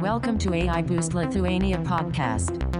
Welcome 0.00 0.38
to 0.38 0.52
AI 0.52 0.82
Boost 0.82 1.14
Lithuania 1.14 1.78
podcast. 1.78 2.73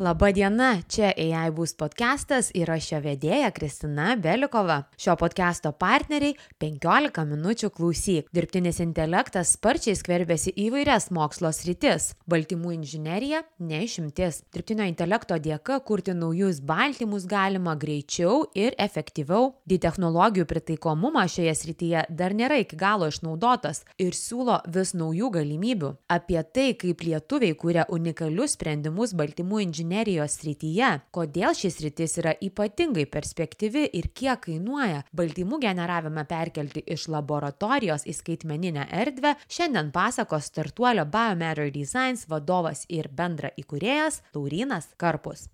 Labadiena, 0.00 0.78
čia 0.88 1.10
AI 1.12 1.50
Boost 1.52 1.76
podcastas 1.76 2.46
ir 2.56 2.70
aš 2.72 2.86
jo 2.88 2.98
vedėja 3.04 3.50
Kristina 3.52 4.14
Belikova. 4.16 4.78
Šio 4.96 5.12
podcasto 5.20 5.74
partneriai 5.76 6.38
15 6.62 7.26
minučių 7.28 7.68
klausyk. 7.76 8.30
Dirbtinis 8.32 8.80
intelektas 8.80 9.50
sparčiai 9.58 9.92
skverbėsi 10.00 10.54
į 10.56 10.70
vairias 10.72 11.10
mokslo 11.12 11.50
sritis. 11.52 12.14
Baltymų 12.24 12.72
inžinierija 12.78 13.42
neišimtis. 13.60 14.38
Dirbtinio 14.56 14.86
intelekto 14.88 15.36
dėka 15.36 15.82
kurti 15.84 16.14
naujus 16.16 16.62
baltymus 16.64 17.28
galima 17.28 17.76
greičiau 17.76 18.46
ir 18.56 18.72
efektyviau. 18.80 19.50
Di 19.68 19.76
technologijų 19.84 20.48
pritaikomumas 20.48 21.36
šioje 21.36 21.54
srityje 21.60 22.06
dar 22.08 22.32
nėra 22.32 22.62
iki 22.64 22.80
galo 22.80 23.10
išnaudotas 23.12 23.84
ir 24.00 24.16
siūlo 24.16 24.62
vis 24.64 24.96
naujų 24.96 25.28
galimybių. 25.36 25.92
Apie 26.08 26.40
tai, 26.40 26.70
kaip 26.72 27.04
lietuviai 27.04 27.52
kūrė 27.52 27.84
unikalius 27.92 28.56
sprendimus 28.56 29.12
baltymų 29.12 29.60
inžinerijoje 29.68 29.89
inžinerijos 29.90 30.36
srityje, 30.38 30.90
kodėl 31.10 31.54
šis 31.54 31.80
rytis 31.82 32.18
yra 32.20 32.34
ypatingai 32.40 33.06
perspektyvi 33.10 33.88
ir 33.92 34.10
kiek 34.14 34.40
kainuoja 34.46 35.02
baltymų 35.12 35.58
generavimą 35.60 36.26
perkelti 36.28 36.82
iš 36.86 37.08
laboratorijos 37.08 38.06
į 38.06 38.14
skaitmeninę 38.14 38.86
erdvę, 38.92 39.34
šiandien 39.48 39.90
pasakos 39.90 40.46
startuolio 40.46 41.04
Biomatter 41.04 41.72
Designs 41.72 42.28
vadovas 42.28 42.86
ir 42.88 43.08
bendra 43.10 43.50
įkūrėjas 43.58 44.22
Laurinas 44.34 44.88
Karpus. 44.96 45.48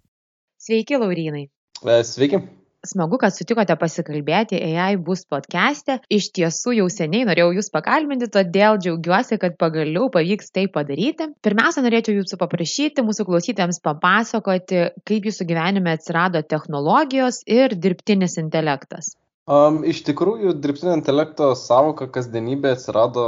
Sveiki, 0.58 0.96
Laurinai. 0.96 1.48
E, 1.84 2.02
sveiki 2.04 2.40
smagu, 2.88 3.18
kad 3.20 3.34
sutikote 3.34 3.74
pasikalbėti 3.80 4.58
AI 4.70 4.96
bus 5.02 5.24
podcast'e. 5.28 5.98
Iš 6.12 6.30
tiesų 6.36 6.76
jau 6.78 6.86
seniai 6.92 7.26
norėjau 7.28 7.52
jūs 7.58 7.70
pakalbinti, 7.74 8.30
todėl 8.32 8.80
džiaugiuosi, 8.82 9.38
kad 9.42 9.58
pagaliau 9.60 10.08
pavyks 10.14 10.52
tai 10.54 10.66
padaryti. 10.72 11.30
Pirmiausia, 11.46 11.84
norėčiau 11.86 12.16
jūsų 12.20 12.40
paprašyti 12.40 13.04
mūsų 13.06 13.28
klausytėms 13.28 13.82
papasakoti, 13.84 14.82
kaip 15.08 15.30
jūsų 15.30 15.48
gyvenime 15.50 15.96
atsirado 15.96 16.42
technologijos 16.46 17.42
ir 17.46 17.76
dirbtinis 17.76 18.38
intelektas. 18.42 19.14
Um, 19.46 19.84
iš 19.86 20.02
tikrųjų, 20.08 20.56
dirbtinio 20.58 20.96
intelekto 20.98 21.52
savoka 21.58 22.08
kasdienybė 22.10 22.74
atsirado 22.74 23.26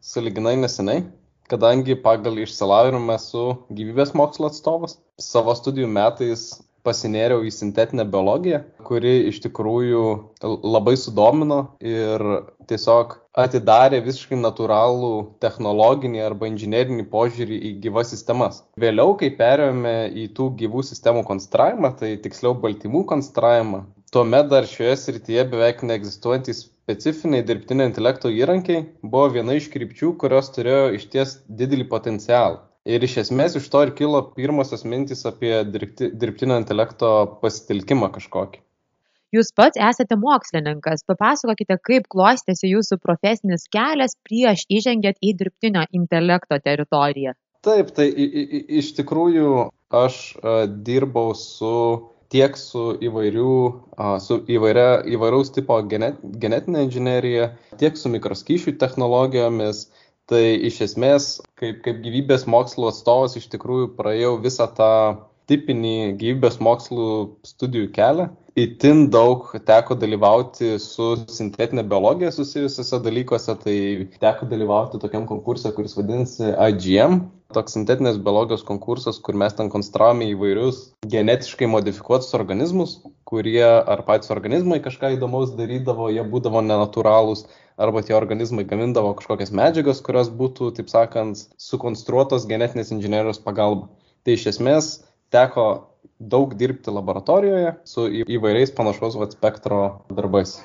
saliginai 0.00 0.56
neseniai 0.62 1.02
kadangi 1.48 1.96
pagal 2.04 2.36
išsilavinimą 2.44 3.16
esu 3.16 3.44
gyvybės 3.72 4.12
mokslo 4.16 4.50
atstovas. 4.52 4.98
Savo 5.18 5.54
studijų 5.56 5.88
metais 5.90 6.50
pasinėriau 6.88 7.44
į 7.46 7.54
sintetinę 7.54 8.08
biologiją, 8.08 8.64
kuri 8.88 9.14
iš 9.30 9.42
tikrųjų 9.44 10.04
labai 10.64 10.96
sudomino 11.00 11.60
ir 11.84 12.24
tiesiog 12.68 13.18
atidarė 13.38 14.00
visiškai 14.04 14.38
natūralų 14.40 15.12
technologinį 15.44 16.24
arba 16.26 16.48
inžinerinį 16.50 17.06
požiūrį 17.12 17.60
į 17.70 17.74
gyvas 17.84 18.12
sistemas. 18.14 18.62
Vėliau, 18.80 19.14
kai 19.20 19.30
perėjome 19.38 19.96
į 20.24 20.28
tų 20.38 20.50
gyvų 20.62 20.84
sistemų 20.90 21.24
konstravimą, 21.28 21.94
tai 22.00 22.16
tiksliau 22.24 22.56
baltymų 22.64 23.04
konstravimą, 23.12 23.84
tuomet 24.12 24.50
dar 24.52 24.68
šioje 24.68 24.96
srityje 25.04 25.46
beveik 25.52 25.84
neegzistuojantys 25.86 26.66
specifiniai 26.88 27.44
dirbtinio 27.44 27.84
intelekto 27.88 28.30
įrankiai 28.32 28.86
buvo 29.02 29.26
viena 29.34 29.58
iš 29.58 29.68
krypčių, 29.74 30.14
kurios 30.22 30.48
turėjo 30.54 30.94
išties 30.96 31.36
didelį 31.60 31.84
potencialą. 31.90 32.62
Ir 32.88 33.04
iš 33.04 33.18
esmės 33.24 33.58
iš 33.58 33.66
to 33.72 33.82
ir 33.84 33.92
kilo 33.98 34.22
pirmosios 34.36 34.86
mintys 34.88 35.26
apie 35.28 35.52
dirbti, 35.68 36.08
dirbtinio 36.16 36.56
intelekto 36.62 37.10
pasitelkimą 37.42 38.08
kažkokį. 38.14 38.62
Jūs 39.36 39.50
pats 39.52 39.76
esate 39.76 40.16
mokslininkas. 40.16 41.04
Papasakokite, 41.08 41.76
kaip 41.84 42.06
klostėsi 42.08 42.70
jūsų 42.70 42.96
profesinis 43.02 43.66
kelias 43.74 44.16
prieš 44.24 44.64
įžengėt 44.72 45.20
į 45.20 45.34
dirbtinio 45.42 45.84
intelekto 45.92 46.56
teritoriją. 46.64 47.34
Taip, 47.66 47.90
tai 47.92 48.06
i, 48.08 48.24
i, 48.24 48.62
iš 48.80 48.94
tikrųjų 48.96 49.50
aš 49.92 50.22
a, 50.40 50.62
dirbau 50.88 51.34
su 51.36 51.74
tiek 52.32 52.56
su, 52.56 52.94
įvairių, 53.04 53.52
a, 54.00 54.14
su 54.22 54.40
įvairia, 54.48 55.02
įvairaus 55.12 55.52
tipo 55.52 55.76
genet, 55.90 56.20
genetinė 56.40 56.86
inžinierija, 56.86 57.50
tiek 57.80 58.00
su 58.00 58.12
mikroskyšių 58.12 58.78
technologijomis, 58.80 59.88
Tai 60.28 60.42
iš 60.68 60.82
esmės, 60.84 61.26
kaip, 61.56 61.80
kaip 61.86 62.02
gyvybės 62.04 62.44
mokslo 62.50 62.90
atstovas, 62.92 63.38
iš 63.40 63.46
tikrųjų 63.54 63.94
praėjau 63.96 64.34
visą 64.44 64.66
tą 64.76 64.90
tipinį 65.48 66.18
gyvybės 66.20 66.58
mokslų 66.60 67.06
studijų 67.48 67.88
kelią. 67.96 68.28
Įtin 68.58 69.06
daug 69.14 69.46
teko 69.64 69.96
dalyvauti 69.96 70.74
su 70.82 71.12
sintetinė 71.32 71.86
biologija 71.88 72.32
susijusiuose 72.34 73.00
dalykuose, 73.04 73.54
tai 73.62 73.76
teko 74.20 74.48
dalyvauti 74.50 75.00
tokiam 75.00 75.24
konkursui, 75.30 75.72
kuris 75.76 75.96
vadinasi 75.96 76.52
IGM, 76.52 77.22
toks 77.56 77.72
sintetinės 77.72 78.18
biologijos 78.20 78.62
konkursas, 78.68 79.18
kur 79.24 79.36
mes 79.40 79.54
ten 79.56 79.70
konstravome 79.72 80.26
įvairius 80.34 80.80
genetiškai 81.14 81.68
modifikuotus 81.72 82.34
organizmus, 82.36 82.98
kurie 83.28 83.64
ar 83.64 84.02
patys 84.08 84.32
organizmai 84.34 84.82
kažką 84.84 85.14
įdomaus 85.16 85.54
darydavo, 85.56 86.10
jie 86.12 86.24
būdavo 86.28 86.60
nenatūralūs, 86.66 87.46
arba 87.80 88.02
tie 88.04 88.16
organizmai 88.18 88.66
gamindavo 88.68 89.14
kažkokias 89.16 89.54
medžiagas, 89.56 90.04
kurios 90.04 90.28
būtų, 90.28 90.74
taip 90.76 90.92
sakant, 90.92 91.46
sukonstruotos 91.56 92.44
genetinės 92.50 92.92
inžinierijos 92.92 93.40
pagalba. 93.40 93.88
Tai 94.26 94.36
iš 94.36 94.50
esmės 94.52 94.90
teko 95.32 95.68
daug 96.20 96.52
dirbti 96.58 96.92
laboratorijoje 96.92 97.78
su 97.88 98.10
įvairiais 98.28 98.74
panašaus 98.76 99.16
spektro 99.32 100.02
darbais. 100.12 100.58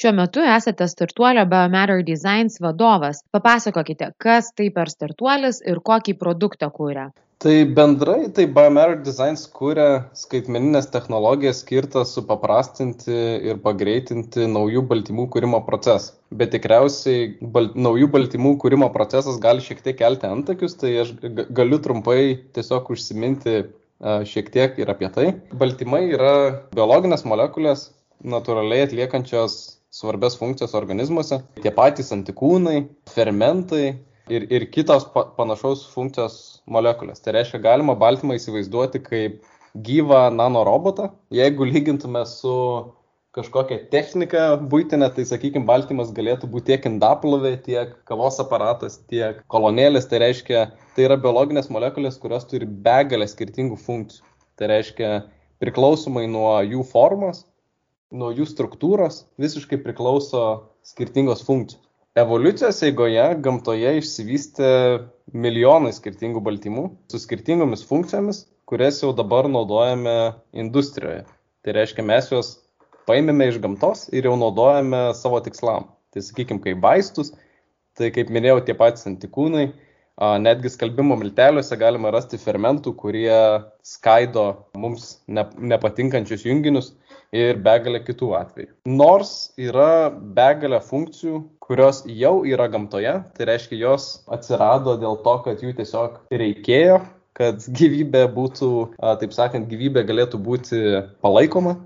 Šiuo 0.00 0.14
metu 0.16 0.40
esate 0.40 0.86
startuolio 0.88 1.42
Biomatter 1.44 1.98
Designs 2.00 2.54
vadovas. 2.64 3.18
Papasakokite, 3.36 4.06
kas 4.24 4.46
tai 4.56 4.70
per 4.72 4.88
startuolis 4.88 5.58
ir 5.68 5.82
kokį 5.84 6.14
produktą 6.22 6.70
kūrė. 6.72 7.02
Tai 7.44 7.56
bendrai, 7.76 8.30
tai 8.32 8.46
Biomatter 8.48 8.94
Designs 9.04 9.42
kūrė 9.52 9.84
skaitmeninės 10.16 10.88
technologijas 10.94 11.60
skirtas 11.60 12.14
supaprastinti 12.16 13.18
ir 13.50 13.60
pagreitinti 13.60 14.46
naujų 14.48 14.86
baltymų 14.88 15.26
kūrimo 15.34 15.60
procesą. 15.66 16.14
Bet 16.32 16.54
tikriausiai 16.54 17.26
bal, 17.42 17.68
naujų 17.76 18.08
baltymų 18.14 18.54
kūrimo 18.62 18.88
procesas 18.94 19.36
gali 19.42 19.60
šiek 19.66 19.82
tiek 19.84 19.98
kelti 19.98 20.30
antakius, 20.30 20.78
tai 20.80 20.94
aš 21.02 21.12
galiu 21.60 21.76
trumpai 21.84 22.22
tiesiog 22.56 22.88
užsiminti 22.96 23.58
šiek 24.32 24.48
tiek 24.56 24.80
ir 24.80 24.94
apie 24.96 25.12
tai. 25.12 25.26
Baltymai 25.52 26.06
yra 26.08 26.32
biologinės 26.72 27.26
molekulės, 27.28 27.90
natūraliai 28.24 28.88
atliekančios 28.88 29.60
svarbias 29.90 30.38
funkcijas 30.38 30.76
organizmuose. 30.78 31.40
Tie 31.60 31.72
patys 31.74 32.12
antikūnai, 32.14 32.84
fermentai, 33.10 33.98
ir, 34.30 34.46
ir 34.52 34.66
kitos 34.74 35.06
pa, 35.14 35.26
panašaus 35.36 35.84
funkcijos 35.94 36.36
molekulės. 36.70 37.22
Tai 37.24 37.34
reiškia, 37.36 37.62
galima 37.64 37.96
baltymą 37.98 38.38
įsivaizduoti 38.38 39.02
kaip 39.04 39.42
gyvą 39.86 40.28
nanorobotą. 40.34 41.10
Jeigu 41.34 41.66
lygintume 41.68 42.22
su 42.28 42.54
kažkokia 43.36 43.84
technika 43.92 44.44
būtinė, 44.72 45.10
tai 45.14 45.26
sakykime, 45.28 45.66
baltymas 45.66 46.10
galėtų 46.14 46.50
būti 46.50 46.72
tiek 46.72 46.88
indaplovė, 46.90 47.54
tiek 47.66 47.92
kavos 48.08 48.40
aparatas, 48.42 48.98
tiek 49.10 49.44
kolonėlės. 49.52 50.08
Tai 50.10 50.22
reiškia, 50.24 50.64
tai 50.96 51.06
yra 51.06 51.18
biologinės 51.20 51.70
molekulės, 51.70 52.18
kurios 52.22 52.48
turi 52.50 52.66
begalę 52.66 53.28
skirtingų 53.30 53.78
funkcijų. 53.84 54.26
Tai 54.58 54.72
reiškia, 54.74 55.12
priklausomai 55.62 56.26
nuo 56.28 56.58
jų 56.64 56.82
formos, 56.88 57.44
nuo 58.10 58.32
jų 58.34 58.46
struktūros, 58.50 59.24
visiškai 59.40 59.78
priklauso 59.84 60.42
skirtingos 60.86 61.44
funkcijos 61.46 61.90
evoliucijos 62.18 62.80
eigoje 62.82 63.26
gamtoje 63.44 63.92
išsivystė 64.00 64.70
milijonai 65.30 65.92
skirtingų 65.94 66.42
baltymų 66.42 66.86
su 67.10 67.20
skirtingomis 67.22 67.84
funkcijomis, 67.86 68.44
kurias 68.66 68.98
jau 69.02 69.12
dabar 69.16 69.46
naudojame 69.50 70.34
industrijoje. 70.50 71.22
Tai 71.62 71.76
reiškia, 71.76 72.04
mes 72.06 72.30
juos 72.32 72.50
paėmėme 73.06 73.50
iš 73.50 73.60
gamtos 73.62 74.08
ir 74.14 74.26
jau 74.26 74.34
naudojame 74.40 75.10
savo 75.18 75.38
tikslam. 75.44 75.86
Tai 76.10 76.24
sakykime, 76.26 76.62
kaip 76.64 76.82
vaistus, 76.82 77.30
tai 77.94 78.10
kaip 78.14 78.32
minėjau, 78.32 78.64
tie 78.66 78.74
patys 78.74 79.06
antikūnai, 79.06 79.68
netgi 80.18 80.70
skalbimo 80.70 81.16
milteliuose 81.16 81.76
galima 81.80 82.10
rasti 82.12 82.38
fermentų, 82.40 82.94
kurie 82.98 83.36
skaido 83.86 84.66
mums 84.76 85.20
nepatinkančius 85.28 86.44
junginius 86.44 86.92
ir 87.32 87.60
begalę 87.62 88.02
kitų 88.04 88.32
atvejų. 88.40 88.72
Nors 88.90 89.52
yra 89.60 90.10
begalė 90.10 90.80
funkcijų, 90.82 91.44
kurios 91.62 92.02
jau 92.06 92.40
yra 92.48 92.66
gamtoje, 92.68 93.14
tai 93.36 93.48
reiškia, 93.52 93.78
jos 93.78 94.10
atsirado 94.32 94.96
dėl 95.00 95.20
to, 95.24 95.36
kad 95.46 95.62
jų 95.62 95.76
tiesiog 95.78 96.18
reikėjo, 96.34 97.00
kad 97.38 97.62
gyvybė 97.78 98.26
būtų, 98.34 98.70
taip 99.22 99.32
sakant, 99.32 99.70
gyvybė 99.70 100.04
galėtų 100.08 100.40
būti 100.42 100.82
palaikoma. 101.24 101.78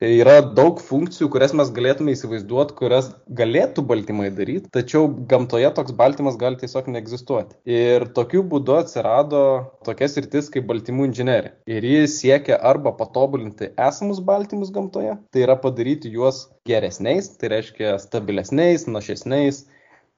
Yra 0.00 0.40
daug 0.56 0.80
funkcijų, 0.80 1.28
kurias 1.32 1.52
mes 1.56 1.70
galėtume 1.76 2.14
įsivaizduoti, 2.14 2.76
kurias 2.78 3.10
galėtų 3.36 3.84
baltymai 3.86 4.30
daryti, 4.32 4.70
tačiau 4.72 5.08
gamtoje 5.28 5.68
toks 5.76 5.92
baltymas 5.96 6.38
gali 6.40 6.56
tiesiog 6.60 6.88
neegzistuoti. 6.94 7.58
Ir 7.68 8.08
tokiu 8.16 8.42
būdu 8.48 8.78
atsirado 8.78 9.42
tokia 9.86 10.08
sritis 10.08 10.48
kaip 10.52 10.68
baltymų 10.70 11.10
inžinierija. 11.10 11.52
Ir 11.68 11.84
jis 11.84 12.16
siekia 12.22 12.56
arba 12.56 12.94
patobulinti 12.96 13.72
esamus 13.76 14.22
baltymus 14.24 14.72
gamtoje, 14.72 15.18
tai 15.30 15.44
yra 15.44 15.58
padaryti 15.60 16.12
juos 16.14 16.46
geresniais, 16.68 17.34
tai 17.36 17.52
reiškia 17.56 17.98
stabilesniais, 18.00 18.88
našesniais, 18.88 19.66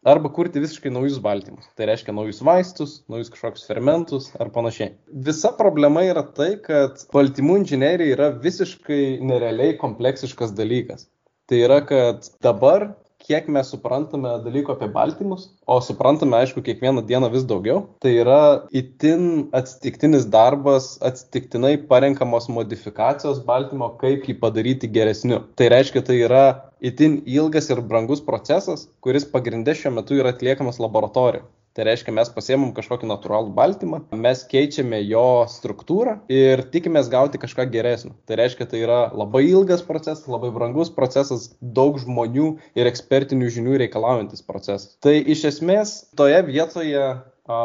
arba 0.02 0.32
kurti 0.34 0.60
visiškai 0.62 0.90
naujus 0.92 1.18
baltymus. 1.22 1.68
Tai 1.78 1.86
reiškia 1.90 2.14
naujus 2.14 2.42
vaistus, 2.46 2.96
naujus 3.12 3.30
kažkokius 3.32 3.68
fermentus 3.68 4.30
ar 4.42 4.50
panašiai. 4.54 4.96
Visa 5.28 5.52
problema 5.58 6.04
yra 6.06 6.24
tai, 6.36 6.56
kad 6.64 7.04
baltymų 7.14 7.60
inžinierija 7.62 8.16
yra 8.16 8.30
visiškai 8.42 9.02
nerealiai 9.22 9.76
kompleksiškas 9.80 10.54
dalykas. 10.58 11.06
Tai 11.50 11.58
yra, 11.66 11.80
kad 11.86 12.26
dabar 12.44 12.92
kiek 13.22 13.48
mes 13.52 13.70
suprantame 13.72 14.34
dalykų 14.44 14.74
apie 14.74 14.88
baltymus, 14.92 15.46
o 15.66 15.78
suprantame, 15.84 16.36
aišku, 16.40 16.62
kiekvieną 16.66 17.04
dieną 17.08 17.30
vis 17.32 17.46
daugiau, 17.48 17.84
tai 18.02 18.14
yra 18.22 18.40
itin 18.74 19.48
atsitiktinis 19.56 20.26
darbas, 20.32 20.96
atsitiktinai 21.04 21.76
parenkamos 21.90 22.50
modifikacijos 22.52 23.42
baltymo, 23.46 23.92
kaip 24.02 24.28
jį 24.28 24.36
padaryti 24.42 24.90
geresniu. 24.92 25.42
Tai 25.58 25.70
reiškia, 25.74 26.04
tai 26.08 26.20
yra 26.26 26.44
itin 26.82 27.20
ilgas 27.38 27.70
ir 27.70 27.82
brangus 27.86 28.22
procesas, 28.26 28.88
kuris 29.04 29.28
pagrindė 29.34 29.76
šiuo 29.78 29.94
metu 29.98 30.18
yra 30.18 30.34
atliekamas 30.34 30.82
laboratorijoje. 30.82 31.46
Tai 31.72 31.86
reiškia, 31.88 32.12
mes 32.12 32.28
pasiemam 32.28 32.74
kažkokį 32.76 33.08
natūralų 33.08 33.54
baltymą, 33.56 34.02
mes 34.12 34.42
keičiame 34.50 34.98
jo 35.06 35.46
struktūrą 35.48 36.18
ir 36.32 36.66
tikimės 36.74 37.08
gauti 37.12 37.40
kažką 37.40 37.64
geresnio. 37.72 38.12
Tai 38.28 38.36
reiškia, 38.42 38.66
tai 38.68 38.82
yra 38.84 39.00
labai 39.16 39.46
ilgas 39.48 39.84
procesas, 39.86 40.28
labai 40.28 40.52
brangus 40.52 40.92
procesas, 40.92 41.48
daug 41.60 41.96
žmonių 42.02 42.50
ir 42.76 42.90
ekspertinių 42.92 43.48
žinių 43.56 43.80
reikalaujantis 43.86 44.44
procesas. 44.44 44.98
Tai 45.00 45.16
iš 45.16 45.46
esmės 45.54 45.96
toje 46.18 46.42
vietoje 46.50 47.06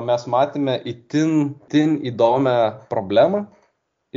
mes 0.07 0.25
matėme 0.31 0.79
itin, 0.87 1.33
itin 1.67 1.99
įdomią 2.07 2.57
problemą, 2.91 3.43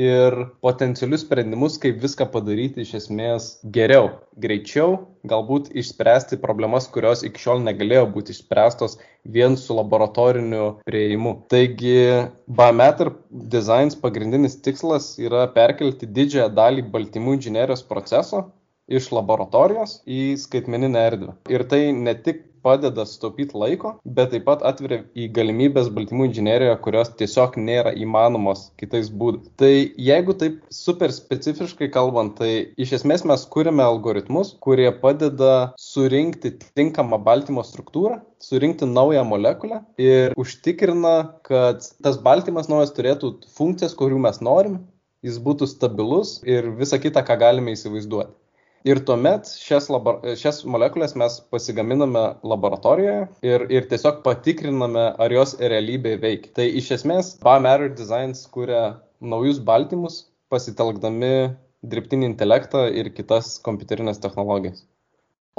ir 0.01 0.37
potencialius 0.65 1.25
sprendimus, 1.27 1.77
kaip 1.83 2.01
viską 2.03 2.27
padaryti 2.33 2.85
iš 2.85 2.95
esmės 3.01 3.49
geriau, 3.75 4.11
greičiau, 4.41 4.97
galbūt 5.31 5.71
išspręsti 5.83 6.39
problemas, 6.43 6.89
kurios 6.95 7.25
iki 7.27 7.43
šiol 7.43 7.65
negalėjo 7.67 8.07
būti 8.15 8.35
išspręstos 8.35 8.99
vien 9.37 9.59
su 9.61 9.77
laboratoriniu 9.77 10.71
prieimu. 10.89 11.37
Taigi, 11.53 11.97
Biometer 12.49 13.13
Designs 13.31 13.99
pagrindinis 14.01 14.57
tikslas 14.65 15.13
yra 15.21 15.47
perkelti 15.57 16.09
didžiąją 16.09 16.49
dalį 16.57 16.89
baltymų 16.95 17.37
inžinierijos 17.39 17.85
proceso 17.91 18.49
iš 18.91 19.13
laboratorijos 19.15 20.01
į 20.11 20.35
skaitmeninę 20.41 21.03
erdvę. 21.13 21.35
Ir 21.53 21.67
tai 21.71 21.83
ne 21.95 22.17
tik 22.19 22.50
padeda 22.65 23.05
sutaupyti 23.09 23.59
laiko, 23.59 23.95
bet 24.05 24.33
taip 24.35 24.47
pat 24.49 24.65
atveria 24.67 25.03
į 25.15 25.29
galimybės 25.37 25.91
baltymų 25.95 26.29
inžinerijoje, 26.31 26.77
kurios 26.85 27.13
tiesiog 27.21 27.59
nėra 27.61 27.95
įmanomos 28.05 28.69
kitais 28.81 29.11
būdais. 29.11 29.51
Tai 29.61 29.73
jeigu 30.11 30.37
taip 30.41 30.61
super 30.75 31.15
specifiškai 31.15 31.91
kalbant, 31.95 32.37
tai 32.41 32.53
iš 32.81 32.97
esmės 33.01 33.27
mes 33.29 33.47
kūrėme 33.53 33.85
algoritmus, 33.85 34.55
kurie 34.65 34.89
padeda 35.03 35.73
surinkti 35.81 36.55
tinkamą 36.79 37.21
baltymo 37.25 37.65
struktūrą, 37.67 38.21
surinkti 38.41 38.89
naują 38.89 39.25
molekulę 39.29 39.83
ir 40.01 40.37
užtikrina, 40.41 41.17
kad 41.47 41.85
tas 42.05 42.21
baltymas 42.25 42.71
naujas 42.73 42.95
turėtų 42.97 43.35
funkcijas, 43.57 43.97
kurių 43.99 44.21
mes 44.25 44.41
norime, 44.45 44.81
jis 45.27 45.41
būtų 45.45 45.69
stabilus 45.69 46.39
ir 46.49 46.71
visa 46.79 47.01
kita, 47.01 47.25
ką 47.27 47.37
galime 47.41 47.75
įsivaizduoti. 47.77 48.33
Ir 48.89 49.03
tuomet 49.05 49.49
šias, 49.61 49.91
labor, 49.93 50.23
šias 50.41 50.63
molekulės 50.65 51.13
mes 51.21 51.35
pasigaminame 51.53 52.23
laboratorijoje 52.49 53.27
ir, 53.45 53.67
ir 53.69 53.89
tiesiog 53.91 54.23
patikriname, 54.25 55.03
ar 55.21 55.35
jos 55.35 55.53
realybėje 55.61 56.21
veikia. 56.23 56.53
Tai 56.57 56.69
iš 56.81 56.89
esmės 56.97 57.35
Biomatter 57.43 57.93
Designs 57.93 58.47
kuria 58.55 58.85
naujus 59.21 59.61
baltymus, 59.61 60.23
pasitelkdami 60.49 61.35
dirbtinį 61.93 62.31
intelektą 62.33 62.87
ir 62.89 63.13
kitas 63.17 63.59
kompiuterinės 63.65 64.21
technologijas. 64.25 64.87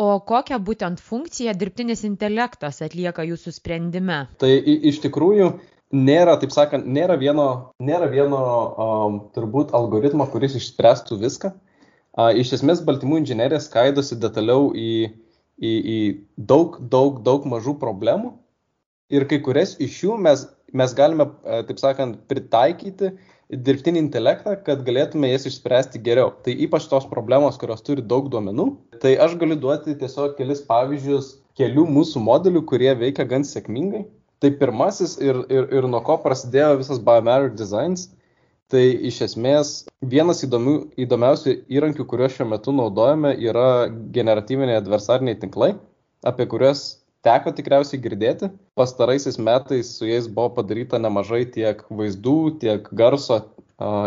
O 0.01 0.17
kokią 0.25 0.57
būtent 0.65 1.01
funkciją 1.03 1.53
dirbtinis 1.53 2.01
intelektas 2.07 2.81
atlieka 2.81 3.25
jūsų 3.27 3.53
sprendime? 3.53 4.23
Tai 4.41 4.49
iš 4.89 5.01
tikrųjų 5.03 5.51
nėra, 5.93 6.37
taip 6.41 6.53
sakant, 6.55 6.87
nėra 6.87 7.19
vieno, 7.21 7.47
nėra 7.83 8.07
vieno 8.09 8.39
um, 8.41 9.19
turbūt 9.35 9.75
algoritmo, 9.77 10.25
kuris 10.31 10.55
išspręstų 10.57 11.19
viską. 11.21 11.51
Iš 12.19 12.57
esmės, 12.57 12.83
baltymų 12.83 13.21
inžinierija 13.21 13.61
skaidosi 13.63 14.17
detaliau 14.19 14.71
į, 14.75 15.11
į, 15.63 15.71
į 15.71 15.99
daug, 16.35 16.75
daug, 16.91 17.21
daug 17.23 17.45
mažų 17.47 17.77
problemų 17.79 18.33
ir 19.11 19.27
kai 19.27 19.39
kurias 19.43 19.77
iš 19.83 20.01
jų 20.05 20.17
mes, 20.19 20.45
mes 20.75 20.95
galime, 20.95 21.27
taip 21.67 21.79
sakant, 21.79 22.19
pritaikyti 22.31 23.13
dirbtinį 23.51 24.05
intelektą, 24.05 24.55
kad 24.65 24.83
galėtume 24.87 25.27
jas 25.31 25.47
išspręsti 25.49 25.99
geriau. 26.03 26.31
Tai 26.43 26.55
ypač 26.65 26.87
tos 26.91 27.07
problemos, 27.11 27.59
kurios 27.59 27.83
turi 27.83 28.03
daug 28.03 28.29
duomenų. 28.31 28.67
Tai 29.03 29.11
aš 29.25 29.35
galiu 29.39 29.57
duoti 29.59 29.97
tiesiog 29.99 30.37
kelis 30.37 30.63
pavyzdžius 30.67 31.35
kelių 31.59 31.83
mūsų 31.97 32.23
modelių, 32.23 32.63
kurie 32.67 32.93
veikia 32.95 33.27
gan 33.27 33.43
sėkmingai. 33.47 34.05
Tai 34.41 34.53
pirmasis 34.57 35.17
ir, 35.21 35.43
ir, 35.51 35.67
ir 35.75 35.87
nuo 35.91 35.99
ko 36.05 36.15
prasidėjo 36.23 36.79
visas 36.79 37.01
Biomatter 37.03 37.51
Designs 37.53 38.07
Tai 38.71 38.81
iš 39.09 39.17
esmės 39.25 39.69
vienas 40.13 40.45
įdomių, 40.45 40.73
įdomiausių 41.03 41.57
įrankių, 41.75 42.05
kuriuos 42.07 42.37
šiuo 42.37 42.45
metu 42.53 42.71
naudojame, 42.71 43.33
yra 43.43 43.89
generatyviniai 44.15 44.77
adversariniai 44.79 45.39
tinklai, 45.41 45.73
apie 46.23 46.47
kuriuos 46.47 46.85
teko 47.27 47.51
tikriausiai 47.57 47.99
girdėti. 47.99 48.47
Pastaraisiais 48.79 49.35
metais 49.43 49.91
su 49.97 50.07
jais 50.07 50.29
buvo 50.31 50.53
padaryta 50.61 51.01
nemažai 51.03 51.43
tiek 51.51 51.83
vaizdų, 51.91 52.37
tiek 52.63 52.87
garso 52.95 53.41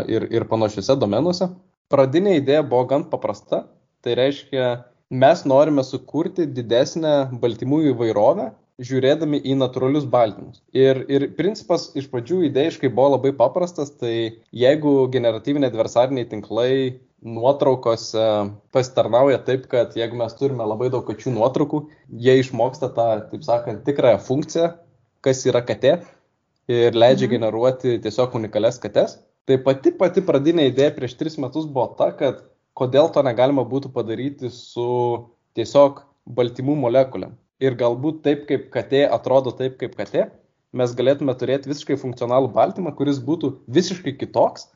ir, 0.08 0.31
ir 0.32 0.49
panašiuose 0.49 0.96
domenuose. 0.96 1.50
Pradinė 1.93 2.38
idėja 2.40 2.64
buvo 2.64 2.88
gan 2.88 3.05
paprasta. 3.12 3.67
Tai 4.05 4.17
reiškia, 4.17 4.72
mes 5.12 5.44
norime 5.49 5.84
sukurti 5.84 6.49
didesnę 6.49 7.14
baltymų 7.40 7.84
įvairovę 7.93 8.50
žiūrėdami 8.82 9.38
į 9.46 9.54
natūralius 9.60 10.06
baltymus. 10.10 10.60
Ir, 10.74 11.04
ir 11.10 11.28
principas 11.38 11.90
iš 11.98 12.08
pradžių 12.10 12.42
idėjiškai 12.48 12.90
buvo 12.94 13.14
labai 13.14 13.34
paprastas, 13.36 13.92
tai 14.00 14.42
jeigu 14.50 14.94
generatyviniai 15.14 15.70
adversariniai 15.70 16.28
tinklai 16.30 16.70
nuotraukose 17.24 18.24
pasitarnauja 18.74 19.38
taip, 19.46 19.68
kad 19.70 19.94
jeigu 19.96 20.18
mes 20.20 20.34
turime 20.38 20.66
labai 20.66 20.90
daug 20.92 21.06
kačių 21.06 21.32
nuotraukų, 21.36 21.84
jie 22.20 22.34
išmoksta 22.42 22.90
tą, 22.96 23.06
taip 23.30 23.46
sakant, 23.46 23.84
tikrąją 23.86 24.18
funkciją, 24.26 24.72
kas 25.24 25.44
yra 25.48 25.62
katė 25.64 26.00
ir 26.68 26.96
leidžia 26.96 27.28
mhm. 27.28 27.36
generuoti 27.36 28.00
tiesiog 28.02 28.34
unikalias 28.40 28.80
kates. 28.82 29.20
Tai 29.44 29.58
pati 29.60 29.92
pati 29.92 30.22
pradinė 30.24 30.70
idėja 30.70 30.94
prieš 30.96 31.18
tris 31.20 31.34
metus 31.40 31.68
buvo 31.68 31.90
ta, 31.98 32.08
kad 32.16 32.42
kodėl 32.74 33.10
to 33.12 33.22
negalima 33.22 33.62
būtų 33.68 33.92
padaryti 33.92 34.48
su 34.50 34.86
tiesiog 35.54 36.00
baltymų 36.24 36.76
molekulėm 36.80 37.36
ir 37.63 37.77
galbūt 37.79 38.23
taip 38.27 38.46
kaip 38.49 38.70
katė 38.75 39.05
atrodo 39.17 39.53
taip 39.58 39.79
kaip 39.81 39.94
katė, 39.99 40.27
mes 40.75 40.94
galėtume 40.99 41.34
turėti 41.39 41.70
visiškai 41.70 41.99
funkcionalų 42.01 42.51
baltymą, 42.56 42.94
kuris 42.99 43.20
būtų 43.23 43.53
visiškai 43.79 44.17
kitoks 44.19 44.69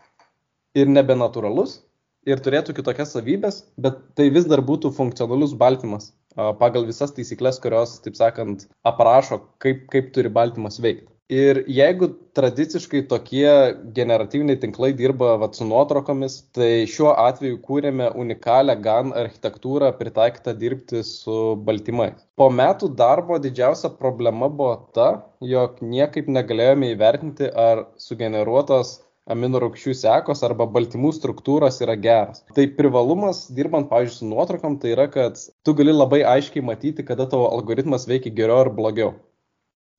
ir 0.78 0.90
nebenatūralus 0.90 1.80
ir 2.28 2.42
turėtų 2.44 2.76
kitokias 2.76 3.14
savybės, 3.16 3.64
bet 3.80 4.00
tai 4.18 4.28
vis 4.34 4.46
dar 4.50 4.62
būtų 4.62 4.92
funkcionalus 4.94 5.56
baltymas 5.58 6.12
pagal 6.60 6.86
visas 6.86 7.14
taisyklės, 7.16 7.58
kurios, 7.62 7.98
taip 8.04 8.18
sakant, 8.18 8.68
aprašo, 8.86 9.40
kaip, 9.62 9.86
kaip 9.90 10.12
turi 10.14 10.30
baltymas 10.30 10.78
veikti. 10.82 11.10
Ir 11.28 11.58
jeigu 11.68 12.06
tradiciškai 12.32 13.02
tokie 13.08 13.48
generatyviniai 13.96 14.56
tinklai 14.62 14.94
dirba 14.96 15.34
vat, 15.42 15.58
su 15.58 15.66
nuotraukomis, 15.68 16.38
tai 16.56 16.86
šiuo 16.88 17.10
atveju 17.20 17.58
kūrėme 17.66 18.06
unikalią 18.22 18.76
GAN 18.86 19.12
architektūrą 19.22 19.90
pritaikytą 19.98 20.54
dirbti 20.62 21.02
su 21.04 21.36
baltymais. 21.68 22.16
Po 22.40 22.48
metų 22.48 22.88
darbo 22.96 23.36
didžiausia 23.44 23.92
problema 24.00 24.48
buvo 24.48 24.72
ta, 24.96 25.10
jog 25.44 25.84
niekaip 25.84 26.32
negalėjome 26.32 26.94
įvertinti, 26.94 27.52
ar 27.52 27.84
sugeneruotos 28.00 28.96
amino 29.28 29.60
rūgščių 29.60 29.98
sekos 30.00 30.40
arba 30.48 30.64
baltymų 30.64 31.12
struktūros 31.12 31.82
yra 31.84 32.00
geras. 32.08 32.40
Tai 32.56 32.70
privalumas, 32.80 33.44
dirbant, 33.52 33.92
pavyzdžiui, 33.92 34.22
su 34.22 34.32
nuotraukom, 34.32 34.80
tai 34.80 34.96
yra, 34.96 35.10
kad 35.12 35.36
tu 35.60 35.76
gali 35.76 35.92
labai 35.92 36.24
aiškiai 36.24 36.64
matyti, 36.64 37.04
kada 37.04 37.28
tavo 37.28 37.52
algoritmas 37.52 38.08
veikia 38.08 38.32
geriau 38.32 38.64
ar 38.64 38.72
blogiau 38.72 39.18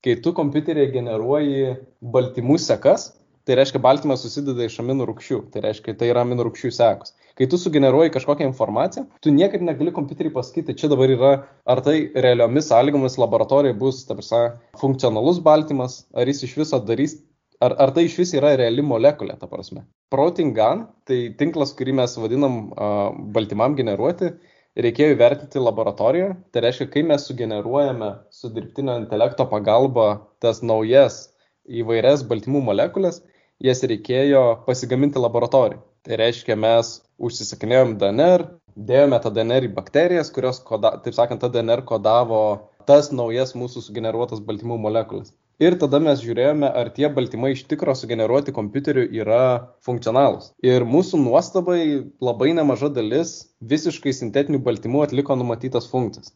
kai 0.05 0.17
tu 0.23 0.33
kompiuteryje 0.35 0.91
generuoji 0.93 1.73
baltymų 2.15 2.59
sekas, 2.63 3.13
tai 3.47 3.57
reiškia 3.57 3.81
baltymas 3.81 4.21
susideda 4.23 4.67
iš 4.67 4.77
aminų 4.83 5.07
rūkščių, 5.09 5.39
tai 5.53 5.63
reiškia 5.65 5.95
tai 5.97 6.11
yra 6.11 6.21
aminų 6.25 6.45
rūkščių 6.49 6.71
sekos. 6.75 7.15
Kai 7.39 7.47
tu 7.49 7.57
sugeneruoji 7.57 8.11
kažkokią 8.13 8.45
informaciją, 8.49 9.05
tu 9.23 9.31
niekaip 9.33 9.63
negali 9.65 9.93
kompiuterį 9.95 10.33
pasakyti, 10.35 10.75
čia 10.77 10.91
dabar 10.91 11.11
yra, 11.13 11.31
ar 11.65 11.81
tai 11.85 11.95
realiomis 12.13 12.67
sąlygomis 12.69 13.17
laboratorija 13.21 13.77
bus, 13.79 14.03
ta 14.05 14.17
prasme, 14.19 14.59
funkcionalus 14.81 15.41
baltymas, 15.45 16.03
ar 16.13 16.29
jis 16.29 16.45
iš 16.49 16.57
viso 16.59 16.81
darys 16.83 17.17
ar, 17.63 17.75
ar 17.75 17.93
tai 17.95 18.05
iš 18.07 18.17
vis 18.19 18.33
yra 18.37 18.53
reali 18.59 18.83
molekulė, 18.85 19.35
ta 19.39 19.49
prasme. 19.51 19.85
Protein 20.13 20.53
gun, 20.57 20.85
tai 21.07 21.19
tinklas, 21.39 21.73
kurį 21.77 21.95
mes 22.01 22.15
vadinam 22.19 22.59
uh, 22.71 23.09
baltymam 23.35 23.75
generuoti, 23.79 24.33
reikėjo 24.77 25.15
įvertinti 25.15 25.61
laboratorijoje. 25.63 26.35
Tai 26.53 26.63
reiškia, 26.65 26.87
kai 26.93 27.03
mes 27.07 27.25
sugeneruojame 27.29 28.11
su 28.33 28.51
dirbtinio 28.53 28.97
intelekto 29.01 29.47
pagalba 29.49 30.09
tas 30.43 30.61
naujas 30.61 31.27
įvairias 31.69 32.25
baltymų 32.29 32.63
molekulės, 32.69 33.21
jas 33.63 33.83
reikėjo 33.83 34.43
pasigaminti 34.67 35.21
laboratorijoje. 35.21 35.83
Tai 36.07 36.17
reiškia, 36.21 36.55
mes 36.55 36.93
užsisakinėjom 37.19 37.97
DNR, 38.01 38.45
dėjome 38.89 39.19
tą 39.23 39.33
DNR 39.35 39.67
į 39.67 39.73
bakterijas, 39.75 40.31
kurios, 40.33 40.61
koda, 40.65 40.95
taip 41.03 41.17
sakant, 41.17 41.41
tą 41.43 41.51
DNR 41.51 41.83
kodavo 41.87 42.43
tas 42.89 43.11
naujas 43.13 43.53
mūsų 43.59 43.83
sugeneruotas 43.85 44.39
baltymų 44.45 44.79
molekulės. 44.85 45.33
Ir 45.59 45.75
tada 45.75 45.99
mes 45.99 46.21
žiūrėjome, 46.23 46.67
ar 46.81 46.87
tie 46.95 47.09
baltymai 47.11 47.49
iš 47.51 47.65
tikro 47.67 47.91
sugeneruoti 47.91 48.53
kompiuteriu 48.55 49.03
yra 49.19 49.39
funkcionalūs. 49.83 50.53
Ir 50.63 50.85
mūsų 50.87 51.19
nuostabai 51.19 51.81
labai 52.23 52.53
nemaža 52.55 52.87
dalis 52.95 53.33
visiškai 53.73 54.13
sintetinių 54.15 54.61
baltymų 54.63 55.03
atliko 55.09 55.35
numatytas 55.35 55.89
funkcijas. 55.91 56.31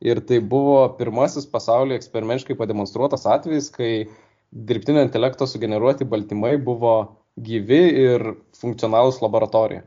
Ir 0.00 0.22
tai 0.28 0.38
buvo 0.52 0.84
pirmasis 1.00 1.50
pasaulyje 1.50 1.98
eksperimentiškai 1.98 2.54
pademonstruotas 2.62 3.26
atvejis, 3.26 3.72
kai 3.74 3.90
dirbtinio 4.70 5.02
intelekto 5.02 5.50
sugeneruoti 5.50 6.06
baltymai 6.14 6.54
buvo 6.70 6.94
gyvi 7.50 7.82
ir 8.04 8.26
funkcionalūs 8.60 9.18
laboratorijoje. 9.24 9.82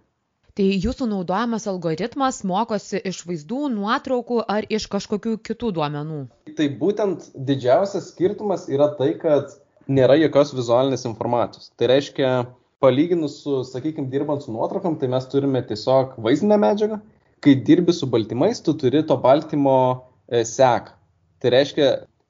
Tai 0.54 0.66
jūsų 0.70 1.08
naudojamas 1.10 1.64
algoritmas 1.66 2.44
mokosi 2.46 3.00
iš 3.10 3.24
vaizdų, 3.26 3.72
nuotraukų 3.74 4.36
ar 4.54 4.68
iš 4.70 4.84
kažkokių 4.86 5.40
kitų 5.50 5.72
duomenų? 5.80 6.18
Tai 6.60 6.68
būtent 6.78 7.32
didžiausias 7.48 8.12
skirtumas 8.12 8.68
yra 8.70 8.92
tai, 9.00 9.16
kad 9.18 9.56
nėra 9.90 10.20
jokios 10.20 10.52
vizualinės 10.54 11.08
informacijos. 11.10 11.72
Tai 11.74 11.90
reiškia, 11.90 12.30
palyginus 12.86 13.40
su, 13.42 13.64
sakykime, 13.66 14.12
dirbant 14.12 14.46
su 14.46 14.54
nuotraukom, 14.54 15.00
tai 15.02 15.10
mes 15.10 15.26
turime 15.32 15.64
tiesiog 15.66 16.20
vaizdinę 16.22 16.60
medžiagą. 16.62 17.00
Kai 17.44 17.56
dirbi 17.70 17.96
su 17.98 18.06
baltymais, 18.14 18.62
tu 18.62 18.76
turi 18.78 19.02
to 19.10 19.18
baltymo 19.24 19.78
e, 20.30 20.44
seką. 20.46 20.94
Tai 21.42 21.54
reiškia, 21.56 21.88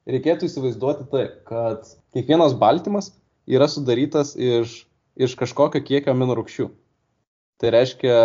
reikėtų 0.08 0.48
įsivaizduoti 0.48 1.10
taip, 1.12 1.36
kad 1.52 1.92
kiekvienas 2.16 2.56
baltymas 2.56 3.12
yra 3.44 3.68
sudarytas 3.68 4.32
iš, 4.40 4.80
iš 5.12 5.36
kažkokio 5.44 5.84
kiekio 5.84 6.16
aminorūkščių. 6.16 6.70
Tai 7.62 7.70
reiškia, 7.74 8.18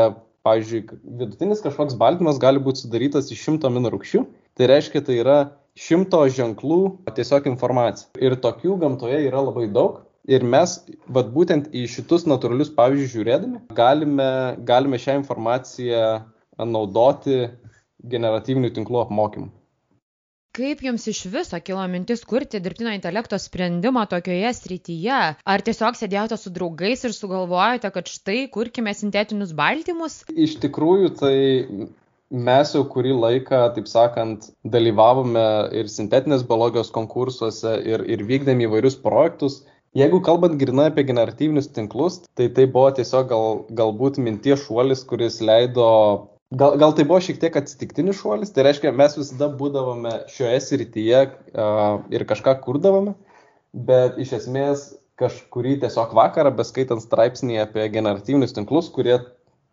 pavyzdžiui, 0.48 1.00
vidutinis 1.22 1.64
kažkoks 1.64 1.98
baltymas 2.00 2.40
gali 2.42 2.62
būti 2.64 2.86
sudarytas 2.86 3.30
iš 3.34 3.44
šimto 3.46 3.70
aminorūkščių. 3.70 4.24
Tai 4.58 4.70
reiškia, 4.72 5.04
tai 5.06 5.20
yra 5.22 5.38
šimto 5.80 6.22
ženklų 6.36 6.80
tiesiog 7.16 7.50
informacija. 7.52 8.10
Ir 8.20 8.38
tokių 8.44 8.80
gamtoje 8.82 9.22
yra 9.28 9.44
labai 9.46 9.68
daug. 9.72 10.02
Ir 10.30 10.44
mes, 10.46 10.76
vad 11.10 11.32
būtent 11.34 11.72
į 11.74 11.86
šitus 11.90 12.28
natūralius 12.30 12.74
pavyzdžius 12.78 13.16
žiūrėdami, 13.16 13.62
galime, 13.78 14.32
galime 14.68 15.00
šią 15.02 15.22
informaciją 15.24 16.04
naudoti 16.60 17.48
generatyvinių 18.12 18.70
tinklų 18.76 19.08
apmokymui 19.08 19.59
kaip 20.60 20.84
jums 20.84 21.08
iš 21.12 21.24
viso 21.34 21.60
kilo 21.64 21.86
mintis 21.92 22.26
kurti 22.28 22.60
dirbtinio 22.64 22.94
intelekto 22.98 23.40
sprendimą 23.40 24.06
tokioje 24.12 24.52
srityje 24.58 25.22
ar 25.56 25.66
tiesiog 25.70 25.98
sėdėjote 26.00 26.40
su 26.42 26.54
draugais 26.60 27.08
ir 27.08 27.16
sugalvojote 27.16 27.94
kad 27.96 28.12
štai 28.12 28.44
kurkime 28.54 28.94
sintetinius 28.98 29.56
baltymus 29.64 30.22
iš 30.48 30.60
tikrųjų 30.66 31.16
tai 31.24 31.36
mes 32.30 32.76
jau 32.76 32.84
kurį 32.86 33.16
laiką, 33.18 33.60
taip 33.76 33.90
sakant, 33.90 34.52
dalyvavome 34.64 35.46
ir 35.80 35.90
sintetinės 35.90 36.46
biologijos 36.46 36.92
konkursuose 36.94 37.76
ir, 37.82 38.06
ir 38.06 38.24
vykdėm 38.30 38.62
įvairius 38.68 39.00
projektus. 39.02 39.64
Jeigu 39.98 40.20
kalbant 40.22 40.60
grinai 40.62 40.92
apie 40.92 41.04
generatyvinius 41.10 41.72
tinklus, 41.74 42.20
tai 42.38 42.52
tai 42.54 42.68
buvo 42.70 42.92
tiesiog 42.94 43.30
gal, 43.32 43.64
galbūt 43.74 44.20
minties 44.22 44.68
šuolis, 44.68 45.02
kuris 45.10 45.40
leido 45.42 45.88
Gal, 46.50 46.80
gal 46.82 46.96
tai 46.98 47.04
buvo 47.06 47.20
šiek 47.22 47.38
tiek 47.38 47.58
atsitiktinis 47.60 48.18
šuolis, 48.18 48.50
tai 48.54 48.64
reiškia, 48.66 48.90
mes 48.98 49.14
visada 49.20 49.52
būdavome 49.54 50.16
šioje 50.34 50.62
srityje 50.66 51.20
uh, 51.30 52.00
ir 52.10 52.26
kažką 52.32 52.56
kurdavome, 52.64 53.14
bet 53.90 54.18
iš 54.18 54.34
esmės 54.40 54.88
kažkurį 55.22 55.76
tiesiog 55.84 56.16
vakarą, 56.18 56.50
beskaitant 56.58 57.06
straipsnį 57.06 57.60
apie 57.68 57.86
generatyvinius 57.94 58.58
tinklus, 58.58 58.90
kurie 58.96 59.20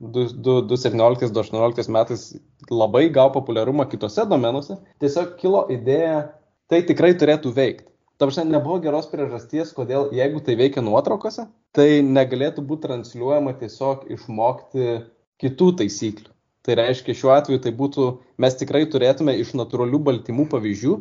2017-2018 0.05 1.89
metais 1.97 2.27
labai 2.69 3.07
gavo 3.09 3.33
populiarumą 3.39 3.89
kitose 3.89 4.29
domenuose, 4.29 4.77
tiesiog 5.01 5.33
kilo 5.41 5.65
idėja, 5.73 6.21
tai 6.69 6.85
tikrai 6.85 7.15
turėtų 7.17 7.57
veikti. 7.57 7.89
Šiandien 8.21 8.59
nebuvo 8.59 8.83
geros 8.85 9.09
priežasties, 9.09 9.73
kodėl 9.77 10.13
jeigu 10.17 10.45
tai 10.45 10.61
veikia 10.61 10.85
nuotraukose, 10.85 11.49
tai 11.73 12.05
negalėtų 12.05 12.69
būti 12.69 12.89
transliuojama 12.91 13.57
tiesiog 13.65 14.09
išmokti 14.13 15.05
kitų 15.41 15.75
taisyklių. 15.81 16.36
Tai 16.67 16.75
reiškia, 16.81 17.15
šiuo 17.15 17.35
atveju 17.37 17.63
tai 17.63 17.73
būtų, 17.79 18.07
mes 18.43 18.57
tikrai 18.59 18.87
turėtume 18.91 19.37
iš 19.39 19.53
natūralių 19.59 20.01
baltymų 20.09 20.49
pavyzdžių 20.51 20.97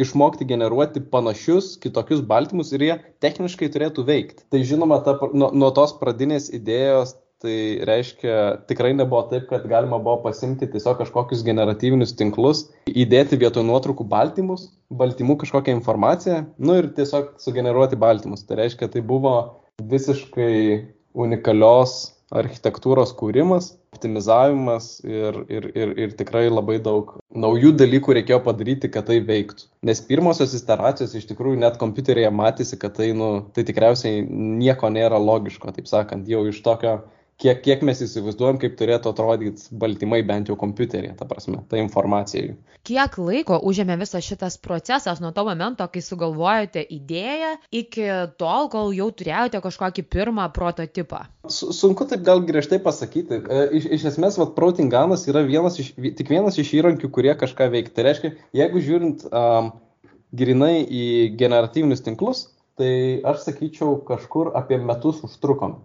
išmokti 0.00 0.46
generuoti 0.48 1.02
panašius 1.12 1.74
kitokius 1.82 2.22
baltymus 2.26 2.70
ir 2.76 2.84
jie 2.86 2.94
techniškai 3.24 3.68
turėtų 3.74 4.04
veikti. 4.06 4.46
Tai 4.52 4.60
žinoma, 4.66 5.00
ta, 5.04 5.16
nuo, 5.34 5.50
nuo 5.50 5.72
tos 5.76 5.96
pradinės 5.98 6.48
idėjos 6.54 7.16
tai 7.40 7.80
reiškia, 7.88 8.66
tikrai 8.68 8.92
nebuvo 8.92 9.22
taip, 9.30 9.46
kad 9.48 9.64
galima 9.68 9.96
buvo 9.98 10.18
pasimti 10.26 10.68
tiesiog 10.68 10.98
kažkokius 11.00 11.40
generatyvinius 11.46 12.12
tinklus, 12.18 12.66
įdėti 12.90 13.38
vietoj 13.40 13.64
nuotraukų 13.64 14.04
baltymus, 14.10 14.66
baltymų 14.92 15.38
kažkokią 15.40 15.72
informaciją, 15.78 16.42
nu 16.60 16.76
ir 16.82 16.90
tiesiog 16.96 17.38
sugeneruoti 17.40 17.96
baltymus. 18.00 18.44
Tai 18.44 18.60
reiškia, 18.60 18.90
tai 18.92 19.00
buvo 19.00 19.34
visiškai 19.80 20.52
unikalios 21.16 22.12
architektūros 22.30 23.12
kūrimas, 23.18 23.72
optimizavimas 23.94 25.00
ir, 25.02 25.40
ir, 25.50 25.66
ir, 25.74 25.94
ir 25.98 26.12
tikrai 26.18 26.44
labai 26.48 26.78
daug 26.82 27.16
naujų 27.34 27.72
dalykų 27.80 28.14
reikėjo 28.20 28.38
padaryti, 28.44 28.90
kad 28.92 29.08
tai 29.10 29.18
veiktų. 29.26 29.66
Nes 29.86 30.02
pirmosios 30.06 30.54
iteracijos 30.54 31.16
iš 31.18 31.26
tikrųjų 31.32 31.58
net 31.62 31.78
kompiuteryje 31.82 32.30
matėsi, 32.30 32.78
kad 32.80 32.94
tai, 32.98 33.10
nu, 33.18 33.30
tai 33.56 33.66
tikriausiai 33.66 34.22
nieko 34.30 34.92
nėra 34.94 35.18
logiško, 35.18 35.74
taip 35.74 35.90
sakant, 35.90 36.30
jau 36.30 36.44
iš 36.50 36.62
tokio 36.66 37.00
kiek, 37.40 37.60
kiek 37.64 37.82
mes 37.86 38.00
įsivaizduojam, 38.04 38.58
kaip 38.60 38.76
turėtų 38.78 39.12
atrodyti 39.12 39.78
baltymai 39.80 40.20
bent 40.26 40.50
jau 40.50 40.56
kompiuteryje, 40.60 41.14
ta 41.18 41.26
prasme, 41.28 41.62
ta 41.70 41.80
informacija. 41.80 42.54
Kiek 42.86 43.16
laiko 43.20 43.58
užėmė 43.70 43.96
visas 44.00 44.24
šitas 44.26 44.56
procesas 44.62 45.20
nuo 45.22 45.32
to 45.36 45.44
momento, 45.48 45.86
kai 45.92 46.02
sugalvojote 46.04 46.84
idėją, 46.96 47.54
iki 47.82 48.06
tol, 48.40 48.70
kol 48.72 48.94
jau 48.96 49.10
turėjote 49.16 49.62
kažkokį 49.64 50.06
pirmą 50.12 50.48
prototipą? 50.56 51.24
Sunku 51.50 52.06
taip 52.10 52.24
gal 52.26 52.44
griežtai 52.46 52.80
pasakyti. 52.84 53.40
E, 53.40 53.66
iš, 53.80 53.90
iš 53.98 54.08
esmės, 54.14 54.38
vat, 54.40 54.54
protinganas 54.56 55.26
yra 55.30 55.44
vienas 55.46 55.80
iš, 55.82 55.92
tik 56.18 56.32
vienas 56.32 56.60
iš 56.60 56.74
įrankių, 56.80 57.12
kurie 57.12 57.34
kažką 57.38 57.70
veikia. 57.74 57.94
Tai 57.96 58.08
reiškia, 58.08 58.32
jeigu 58.56 58.84
žiūrint 58.84 59.26
um, 59.28 59.74
grinai 60.36 60.80
į 60.84 61.04
generatyvinius 61.40 62.04
tinklus, 62.06 62.48
tai 62.80 63.20
aš 63.26 63.44
sakyčiau, 63.48 63.98
kažkur 64.08 64.54
apie 64.56 64.78
metus 64.80 65.20
užtrukom. 65.26 65.80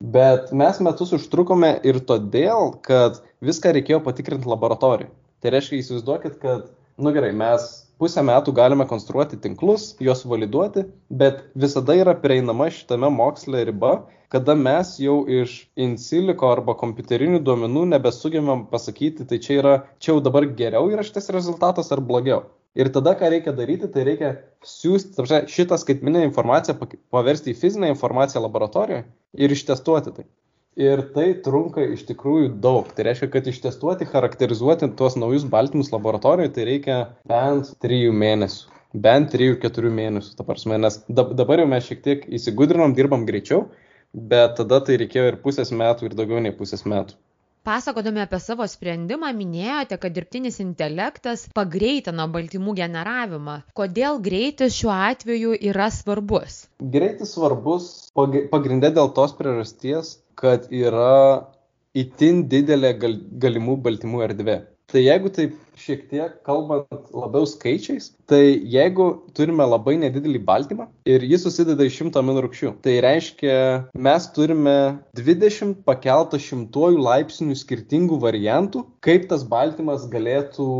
Bet 0.00 0.48
mes 0.56 0.78
metus 0.80 1.12
užtrukome 1.12 1.74
ir 1.84 1.98
todėl, 2.08 2.70
kad 2.86 3.18
viską 3.44 3.74
reikėjo 3.76 3.98
patikrinti 4.04 4.48
laboratorijoje. 4.48 5.12
Tai 5.40 5.52
reiškia, 5.52 5.80
įsivaizduokit, 5.80 6.38
kad, 6.40 6.70
nu 7.00 7.12
gerai, 7.12 7.34
mes 7.36 7.66
pusę 8.00 8.24
metų 8.24 8.54
galime 8.56 8.86
konstruoti 8.88 9.36
tinklus, 9.40 9.90
juos 10.00 10.24
validuoti, 10.28 10.86
bet 11.12 11.42
visada 11.52 11.96
yra 12.00 12.14
prieinama 12.16 12.70
šitame 12.72 13.10
moksle 13.12 13.60
riba, 13.68 13.92
kada 14.32 14.54
mes 14.56 14.94
jau 15.02 15.18
iš 15.28 15.58
in 15.76 15.98
silico 16.00 16.48
arba 16.48 16.76
kompiuterinių 16.80 17.42
duomenų 17.44 17.84
nebesugebam 17.92 18.64
pasakyti, 18.72 19.28
tai 19.28 19.40
čia 19.44 19.58
yra, 19.60 19.74
čia 20.00 20.14
jau 20.14 20.24
dabar 20.24 20.48
geriau 20.48 20.88
yra 20.92 21.04
šitas 21.04 21.28
rezultatas 21.34 21.92
ar 21.92 22.00
blogiau. 22.00 22.46
Ir 22.78 22.88
tada, 22.94 23.16
ką 23.18 23.32
reikia 23.34 23.52
daryti, 23.52 23.88
tai 23.90 24.06
reikia 24.06 24.36
siūsti, 24.66 25.14
tarpšia, 25.16 25.40
šitą 25.48 25.78
skaitminę 25.80 26.24
informaciją 26.26 26.76
paversti 27.12 27.54
į 27.54 27.58
fizinę 27.60 27.90
informaciją 27.94 28.42
laboratorijoje 28.44 29.04
ir 29.40 29.54
ištestuoti 29.56 30.14
tai. 30.16 30.26
Ir 30.80 31.02
tai 31.14 31.32
trunka 31.44 31.82
iš 31.82 32.04
tikrųjų 32.08 32.52
daug. 32.62 32.88
Tai 32.94 33.04
reiškia, 33.08 33.28
kad 33.32 33.48
ištestuoti, 33.50 34.06
charakterizuoti 34.08 34.88
tuos 34.96 35.16
naujus 35.18 35.44
baltymus 35.50 35.90
laboratorijoje, 35.92 36.52
tai 36.54 36.66
reikia 36.68 36.98
bent 37.28 37.72
3 37.84 38.12
mėnesių. 38.22 38.76
Bent 38.90 39.34
3-4 39.34 39.90
mėnesių, 39.94 40.32
ta 40.38 40.46
prasme, 40.46 40.78
nes 40.82 40.96
dabar 41.06 41.60
jau 41.62 41.66
mes 41.70 41.84
šiek 41.86 42.00
tiek 42.02 42.24
įsigudrinom, 42.38 42.96
dirbam 42.96 43.22
greičiau, 43.28 43.68
bet 44.10 44.56
tada 44.58 44.80
tai 44.86 44.96
reikėjo 44.98 45.28
ir 45.30 45.36
pusės 45.44 45.70
metų, 45.70 46.08
ir 46.08 46.16
daugiau 46.18 46.40
nei 46.42 46.54
pusės 46.54 46.82
metų. 46.82 47.14
Pasakodami 47.60 48.22
apie 48.24 48.38
savo 48.40 48.64
sprendimą 48.64 49.30
minėjote, 49.36 49.98
kad 50.00 50.14
dirbtinis 50.16 50.56
intelektas 50.62 51.42
pagreitina 51.58 52.24
baltymų 52.36 52.72
generavimą. 52.78 53.56
Kodėl 53.76 54.16
greitis 54.24 54.78
šiuo 54.78 54.94
atveju 54.94 55.52
yra 55.72 55.90
svarbus? 55.92 56.62
Greitis 56.94 57.34
svarbus 57.36 57.90
pagrindė 58.16 58.94
dėl 58.96 59.12
tos 59.18 59.36
priežasties, 59.36 60.14
kad 60.40 60.70
yra 60.72 61.50
itin 61.92 62.46
didelė 62.48 62.94
gal, 63.02 63.18
galimų 63.44 63.76
baltymų 63.88 64.24
erdvė. 64.30 64.56
Tai 64.90 65.04
jeigu 65.04 65.28
taip 65.36 65.58
šiek 65.80 66.06
tiek 66.10 66.36
kalbant 66.46 67.10
labiau 67.14 67.46
skaičiais, 67.48 68.10
tai 68.30 68.60
jeigu 68.74 69.08
turime 69.36 69.66
labai 69.66 69.96
nedidelį 70.02 70.42
baltymą 70.46 70.88
ir 71.08 71.24
jis 71.26 71.44
susideda 71.46 71.86
iš 71.88 71.98
100 72.04 72.20
aminų 72.20 72.44
rūgščių, 72.46 72.72
tai 72.84 72.98
reiškia, 73.04 73.56
mes 74.06 74.30
turime 74.36 74.76
20 75.18 75.82
pakeltą 75.88 76.40
šimtuojų 76.46 77.04
laipsnių 77.06 77.58
skirtingų 77.58 78.20
variantų, 78.24 78.84
kaip 79.04 79.28
tas 79.32 79.46
baltymas 79.48 80.08
galėtų 80.12 80.70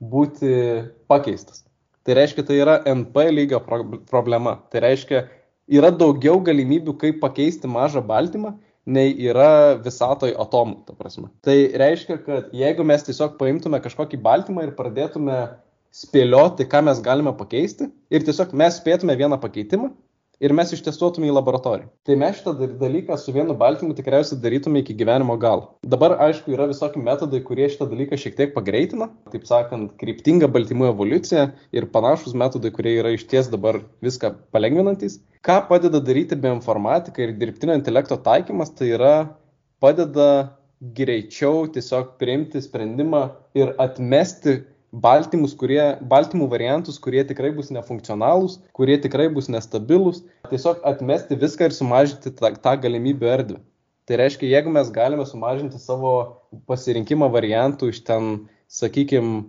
būti 0.00 0.52
pakeistas. 1.10 1.64
Tai 2.06 2.14
reiškia, 2.14 2.44
tai 2.46 2.60
yra 2.62 2.76
NP 2.86 3.30
lygio 3.34 3.58
problema. 4.06 4.60
Tai 4.70 4.82
reiškia, 4.84 5.24
yra 5.66 5.90
daugiau 5.90 6.38
galimybių, 6.46 6.94
kaip 7.00 7.18
pakeisti 7.22 7.66
mažą 7.66 8.02
baltymą 8.06 8.54
nei 8.86 9.12
yra 9.26 9.76
visatoj 9.82 10.32
atomų, 10.42 10.80
ta 10.86 10.94
prasme. 10.98 11.28
Tai 11.44 11.56
reiškia, 11.82 12.18
kad 12.22 12.50
jeigu 12.54 12.86
mes 12.86 13.04
tiesiog 13.06 13.36
paimtume 13.40 13.80
kažkokį 13.82 14.20
baltymą 14.22 14.66
ir 14.66 14.74
pradėtume 14.78 15.38
spėlioti, 15.96 16.66
ką 16.70 16.84
mes 16.86 17.00
galime 17.04 17.32
pakeisti, 17.36 17.88
ir 18.12 18.26
tiesiog 18.26 18.54
mes 18.56 18.78
spėtume 18.78 19.16
vieną 19.18 19.40
pakeitimą, 19.42 19.90
ir 20.42 20.52
mes 20.56 20.72
ištestuotume 20.74 21.28
į 21.30 21.34
laboratoriją. 21.36 21.88
Tai 22.06 22.16
mes 22.20 22.38
šitą 22.38 22.68
dalyką 22.80 23.16
su 23.20 23.32
vienu 23.34 23.56
baltymu 23.58 23.96
tikriausiai 23.96 24.40
darytume 24.42 24.82
iki 24.82 24.96
gyvenimo 24.98 25.36
galo. 25.40 25.70
Dabar, 25.86 26.16
aišku, 26.26 26.52
yra 26.56 26.68
visokie 26.70 27.00
metodai, 27.02 27.40
kurie 27.46 27.68
šitą 27.72 27.88
dalyką 27.90 28.18
šiek 28.20 28.36
tiek 28.38 28.52
pagreitina, 28.56 29.08
taip 29.32 29.46
sakant, 29.48 29.94
kryptinga 30.00 30.50
baltymų 30.52 30.90
evoliucija 30.92 31.48
ir 31.76 31.88
panašus 31.94 32.36
metodai, 32.36 32.72
kurie 32.74 32.98
yra 33.00 33.14
išties 33.16 33.50
dabar 33.52 33.80
viską 34.04 34.34
palengvinantis. 34.54 35.20
Ką 35.46 35.62
padeda 35.70 36.02
daryti 36.02 36.38
bioinformatika 36.40 37.24
ir 37.24 37.36
dirbtinio 37.40 37.76
intelekto 37.78 38.18
taikymas, 38.20 38.74
tai 38.76 38.92
yra 38.98 39.16
padeda 39.80 40.56
greičiau 40.96 41.64
tiesiog 41.72 42.16
priimti 42.20 42.60
sprendimą 42.60 43.22
ir 43.56 43.72
atmesti 43.80 44.58
baltymus, 44.96 45.54
kurie, 45.58 45.80
baltymų 46.08 46.48
variantus, 46.52 46.98
kurie 47.02 47.22
tikrai 47.28 47.50
bus 47.56 47.68
nefunkcionalūs, 47.74 48.58
kurie 48.76 48.96
tikrai 49.02 49.28
bus 49.32 49.50
nestabilūs, 49.52 50.22
tiesiog 50.50 50.84
atmesti 50.88 51.38
viską 51.40 51.68
ir 51.68 51.76
sumažinti 51.76 52.32
tą, 52.38 52.52
tą 52.62 52.76
galimybių 52.84 53.32
erdvę. 53.34 53.60
Tai 54.06 54.20
reiškia, 54.22 54.46
jeigu 54.52 54.70
mes 54.70 54.92
galime 54.94 55.26
sumažinti 55.26 55.80
savo 55.82 56.12
pasirinkimo 56.70 57.26
variantų 57.34 57.90
iš 57.90 58.04
ten, 58.06 58.46
sakykime, 58.70 59.42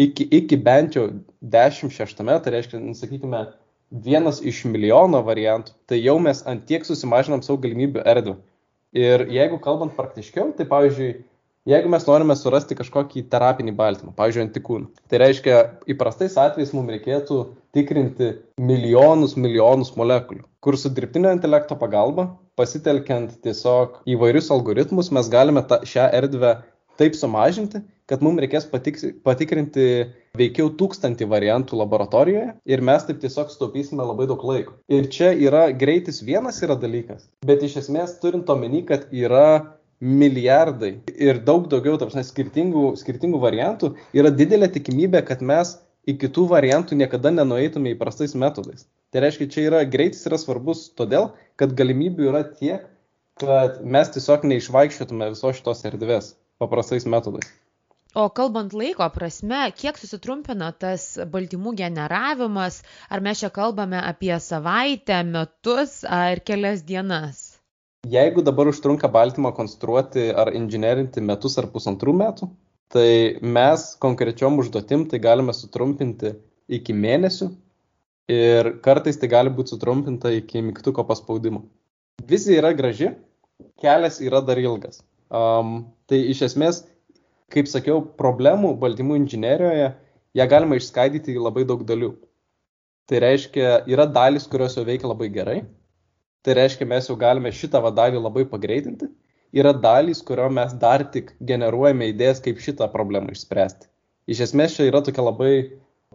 iki, 0.00 0.28
iki 0.28 0.58
bent 0.60 0.98
jau 0.98 1.08
10-6, 1.40 2.20
tai 2.20 2.54
reiškia, 2.54 2.80
nu, 2.82 2.94
sakykime, 2.96 3.46
vienas 4.04 4.40
iš 4.44 4.62
milijono 4.68 5.22
variantų, 5.24 5.74
tai 5.88 6.00
jau 6.00 6.18
mes 6.22 6.44
antiek 6.48 6.84
susimažinam 6.86 7.42
savo 7.44 7.60
galimybių 7.64 8.04
erdvę. 8.14 8.38
Ir 8.92 9.24
jeigu 9.32 9.56
kalbant 9.64 9.94
praktiškiau, 9.96 10.50
tai 10.56 10.66
pavyzdžiui, 10.68 11.22
Jeigu 11.62 11.90
mes 11.92 12.02
norime 12.08 12.34
surasti 12.34 12.74
kažkokį 12.74 13.20
terapinį 13.30 13.76
baltymą, 13.78 14.10
pavyzdžiui, 14.18 14.46
antikūną, 14.48 14.88
tai 15.06 15.20
reiškia, 15.22 15.58
įprastais 15.94 16.34
atvejais 16.42 16.72
mums 16.74 16.90
reikėtų 16.90 17.36
tikrinti 17.76 18.32
milijonus, 18.58 19.36
milijonus 19.38 19.92
molekulių, 19.94 20.42
kur 20.58 20.74
su 20.74 20.90
dirbtinio 20.90 21.30
intelekto 21.30 21.76
pagalba, 21.78 22.32
pasitelkiant 22.58 23.36
tiesiog 23.46 24.00
įvairius 24.10 24.50
algoritmus, 24.50 25.12
mes 25.14 25.30
galime 25.30 25.62
ta, 25.70 25.78
šią 25.86 26.08
erdvę 26.18 26.50
taip 26.98 27.14
sumažinti, 27.14 27.84
kad 28.10 28.24
mums 28.26 28.42
reikės 28.42 28.66
patik, 28.72 28.98
patikrinti 29.22 29.86
veikiau 30.38 30.72
tūkstantį 30.80 31.28
variantų 31.30 31.78
laboratorijoje 31.78 32.56
ir 32.74 32.82
mes 32.84 33.06
taip 33.06 33.20
tiesiog 33.22 33.52
sutaupysime 33.54 34.02
labai 34.02 34.26
daug 34.30 34.42
laiko. 34.50 34.74
Ir 34.90 35.06
čia 35.14 35.30
yra 35.30 35.68
greitis 35.70 36.18
vienas 36.26 36.58
yra 36.66 36.74
dalykas, 36.74 37.28
bet 37.46 37.62
iš 37.62 37.78
esmės 37.84 38.18
turint 38.18 38.50
omeny, 38.50 38.82
kad 38.88 39.06
yra 39.14 39.78
milijardai 40.02 40.92
ir 41.14 41.38
daug 41.46 41.68
daugiau, 41.70 41.94
tarp 42.00 42.14
skirtingų, 42.26 42.92
skirtingų 42.98 43.38
variantų, 43.42 43.94
yra 44.18 44.32
didelė 44.34 44.68
tikimybė, 44.74 45.22
kad 45.28 45.44
mes 45.46 45.76
iki 46.10 46.30
tų 46.34 46.48
variantų 46.50 46.98
niekada 46.98 47.30
nenueitume 47.30 47.94
įprastais 47.94 48.34
metodais. 48.34 48.88
Tai 49.14 49.22
reiškia, 49.22 49.48
čia 49.54 49.66
yra 49.68 49.82
greitis 49.86 50.26
yra 50.26 50.40
svarbus 50.40 50.88
todėl, 50.98 51.30
kad 51.60 51.76
galimybių 51.78 52.30
yra 52.32 52.42
tiek, 52.48 52.88
kad 53.38 53.78
mes 53.84 54.10
tiesiog 54.14 54.46
neišvaikščiotume 54.50 55.30
visos 55.34 55.60
šitos 55.60 55.84
erdvės 55.88 56.32
paprastais 56.62 57.06
metodais. 57.06 57.46
O 58.12 58.26
kalbant 58.28 58.74
laiko 58.76 59.06
prasme, 59.14 59.62
kiek 59.72 59.96
susitrumpina 59.96 60.68
tas 60.76 61.06
baltymų 61.32 61.72
generavimas, 61.78 62.82
ar 63.08 63.22
mes 63.24 63.40
čia 63.40 63.48
kalbame 63.54 64.02
apie 64.02 64.34
savaitę, 64.36 65.22
metus 65.24 66.02
ar 66.04 66.42
kelias 66.44 66.84
dienas? 66.84 67.51
Jeigu 68.10 68.42
dabar 68.42 68.66
užtrunka 68.66 69.06
baltymą 69.06 69.52
konstruoti 69.54 70.24
ar 70.34 70.48
inžinerinti 70.58 71.22
metus 71.22 71.54
ar 71.60 71.68
pusantrų 71.70 72.12
metų, 72.18 72.48
tai 72.90 73.38
mes 73.40 73.84
konkrečiom 74.02 74.56
užduotim 74.58 75.04
tai 75.10 75.20
galime 75.22 75.52
sutrumpinti 75.54 76.32
iki 76.66 76.96
mėnesių 76.98 77.46
ir 78.34 78.70
kartais 78.82 79.20
tai 79.22 79.30
gali 79.30 79.52
būti 79.54 79.76
sutrumpinta 79.76 80.32
iki 80.34 80.64
mygtuko 80.66 81.04
paspaudimo. 81.06 81.62
Vizija 82.26 82.58
yra 82.58 82.72
graži, 82.74 83.12
kelias 83.78 84.18
yra 84.20 84.40
dar 84.42 84.58
ilgas. 84.58 84.98
Um, 85.30 85.92
tai 86.10 86.24
iš 86.32 86.42
esmės, 86.48 86.82
kaip 87.54 87.70
sakiau, 87.70 88.00
problemų 88.18 88.74
baltymų 88.82 89.20
inžinerijoje 89.20 89.92
ją 90.40 90.48
galima 90.50 90.80
išskaidyti 90.80 91.36
į 91.36 91.46
labai 91.46 91.62
daug 91.70 91.86
dalių. 91.86 92.16
Tai 93.06 93.22
reiškia, 93.22 93.84
yra 93.86 94.08
dalis, 94.10 94.50
kurios 94.50 94.74
jau 94.74 94.82
veikia 94.90 95.06
labai 95.06 95.30
gerai, 95.30 95.60
Tai 96.42 96.56
reiškia, 96.58 96.88
mes 96.90 97.06
jau 97.06 97.14
galime 97.18 97.52
šitą 97.54 97.78
vadalį 97.84 98.18
labai 98.22 98.42
pagreitinti. 98.50 99.06
Yra 99.54 99.72
dalys, 99.76 100.22
kurio 100.26 100.48
mes 100.50 100.72
dar 100.80 101.04
tik 101.14 101.34
generuojame 101.50 102.08
idėjas, 102.10 102.40
kaip 102.42 102.62
šitą 102.64 102.88
problemą 102.92 103.34
išspręsti. 103.34 103.86
Iš 104.32 104.40
esmės 104.48 104.74
čia 104.76 104.88
yra 104.88 105.02
tokia 105.04 105.22
labai 105.26 105.52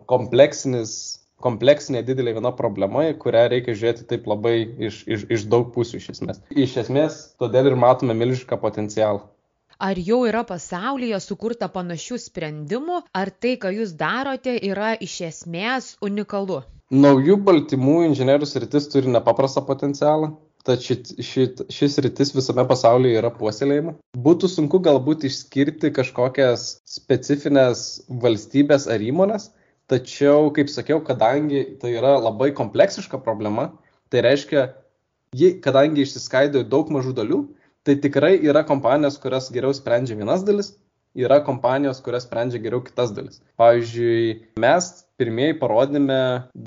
kompleksinė 0.10 2.02
didelė 2.08 2.34
viena 2.40 2.52
problema, 2.56 3.06
kurią 3.24 3.44
reikia 3.54 3.76
žiūrėti 3.78 4.08
taip 4.10 4.28
labai 4.28 4.56
iš, 4.90 5.04
iš, 5.06 5.26
iš 5.38 5.48
daug 5.52 5.70
pusių 5.76 6.02
iš 6.02 6.10
esmės. 6.16 6.42
Iš 6.50 6.78
esmės, 6.84 7.20
todėl 7.40 7.72
ir 7.72 7.80
matome 7.80 8.18
milžišką 8.18 8.60
potencialą. 8.64 9.22
Ar 9.78 10.00
jau 10.02 10.24
yra 10.26 10.42
pasaulyje 10.42 11.20
sukurta 11.22 11.68
panašių 11.70 12.18
sprendimų, 12.24 13.02
ar 13.14 13.30
tai, 13.30 13.52
ką 13.62 13.70
jūs 13.76 13.92
darote, 14.00 14.56
yra 14.66 14.96
iš 14.98 15.20
esmės 15.28 15.90
unikalu? 16.02 16.64
Naujų 16.90 17.36
baltymų 17.46 17.98
inžinierių 18.08 18.48
sritis 18.50 18.88
turi 18.90 19.12
nepaprastą 19.14 19.62
potencialą, 19.68 20.32
tad 20.66 20.82
šit, 20.82 21.12
šit, 21.22 21.62
šis 21.70 21.98
rytis 22.02 22.34
visame 22.34 22.66
pasaulyje 22.66 23.20
yra 23.20 23.30
puoselėjama. 23.36 23.94
Būtų 24.18 24.50
sunku 24.50 24.80
galbūt 24.88 25.28
išskirti 25.30 25.94
kažkokias 25.94 26.66
specifines 26.90 27.86
valstybės 28.24 28.90
ar 28.90 29.06
įmonės, 29.06 29.52
tačiau, 29.94 30.50
kaip 30.58 30.74
sakiau, 30.74 31.04
kadangi 31.06 31.62
tai 31.84 31.94
yra 32.00 32.16
labai 32.18 32.50
kompleksiška 32.58 33.22
problema, 33.22 33.70
tai 34.10 34.26
reiškia, 34.26 34.72
ji, 35.38 35.54
kadangi 35.62 36.02
išsiskaido 36.02 36.66
į 36.66 36.70
daug 36.74 36.90
mažų 36.98 37.14
dalių, 37.22 37.44
tai 37.88 37.96
tikrai 38.04 38.36
yra 38.44 38.66
kompanijos, 38.68 39.16
kurios 39.24 39.48
geriau 39.56 39.72
sprendžia 39.76 40.18
vienas 40.20 40.44
dalis, 40.44 40.74
yra 41.18 41.40
kompanijos, 41.46 42.02
kurios 42.04 42.26
sprendžia 42.28 42.60
geriau 42.62 42.82
kitas 42.84 43.14
dalis. 43.16 43.40
Pavyzdžiui, 43.58 44.26
mes 44.62 44.90
pirmieji 45.18 45.56
parodėme 45.62 46.20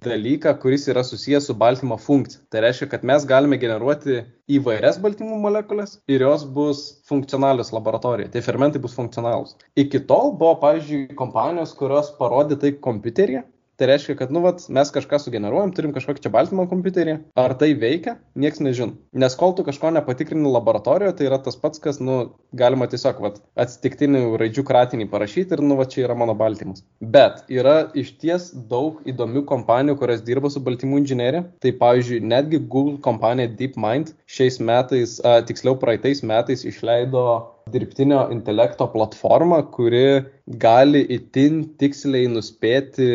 dalyką, 0.06 0.56
kuris 0.62 0.88
yra 0.90 1.04
susijęs 1.06 1.46
su 1.50 1.54
baltymo 1.61 2.00
funkcija. 2.00 2.42
Tai 2.50 2.64
reiškia, 2.64 2.88
kad 2.94 3.06
mes 3.06 3.28
galime 3.28 3.61
generuoti 3.62 4.24
įvairias 4.50 4.98
baltymų 5.04 5.38
molekulės 5.44 5.98
ir 6.11 6.24
jos 6.26 6.48
bus 6.56 6.83
funkcionalios 7.11 7.70
laboratorijoje. 7.76 8.33
Tie 8.35 8.42
fermentai 8.48 8.83
bus 8.83 8.96
funkcionalūs. 8.98 9.54
Iki 9.78 10.02
tol 10.11 10.35
buvo, 10.40 10.56
pavyzdžiui, 10.64 11.06
kompanijos, 11.20 11.76
kurios 11.78 12.11
parodė 12.18 12.59
tai 12.64 12.74
kompiuteryje 12.88 13.44
Tai 13.80 13.86
reiškia, 13.88 14.12
kad, 14.12 14.28
nu, 14.28 14.42
vat, 14.44 14.60
mes 14.76 14.90
kažką 14.92 15.16
sugeneruojam, 15.22 15.70
turim 15.72 15.94
kažkokį 15.96 16.20
čia 16.20 16.30
baltymą 16.34 16.66
kompiuterį. 16.68 17.14
Ar 17.40 17.54
tai 17.56 17.70
veikia, 17.80 18.18
nieks 18.36 18.60
nežino. 18.60 18.98
Nes 19.16 19.36
kol 19.40 19.54
tu 19.56 19.64
kažko 19.64 19.88
nepatikrini 19.96 20.52
laboratorijoje, 20.52 21.14
tai 21.16 21.30
yra 21.30 21.38
tas 21.40 21.56
pats, 21.56 21.80
kas, 21.80 21.96
nu, 22.04 22.18
galima 22.60 22.90
tiesiog, 22.92 23.22
vat, 23.24 23.40
atsitiktinių 23.64 24.36
raidžių 24.42 24.66
kratinį 24.68 25.08
parašyti 25.08 25.56
ir, 25.56 25.64
nu, 25.64 25.80
va, 25.80 25.88
čia 25.88 26.04
yra 26.04 26.18
mano 26.20 26.36
baltymas. 26.36 26.84
Bet 27.00 27.40
yra 27.48 27.78
iš 27.96 28.12
ties 28.20 28.50
daug 28.68 29.00
įdomių 29.08 29.46
kompanijų, 29.48 29.96
kurios 30.04 30.20
dirba 30.28 30.52
su 30.52 30.60
baltymų 30.68 31.00
inžinierija. 31.00 31.46
Tai, 31.64 31.72
pavyzdžiui, 31.80 32.20
netgi 32.36 32.60
Google 32.60 33.00
kompanija 33.00 33.48
DeepMind 33.56 34.12
šiais 34.28 34.60
metais, 34.60 35.16
a, 35.24 35.38
tiksliau 35.40 35.80
praeitais 35.80 36.20
metais 36.20 36.68
išleido 36.68 37.24
dirbtinio 37.72 38.26
intelekto 38.34 38.92
platformą, 38.92 39.64
kuri 39.72 40.26
gali 40.60 41.06
itin 41.16 41.62
tiksliai 41.80 42.28
nuspėti 42.28 43.08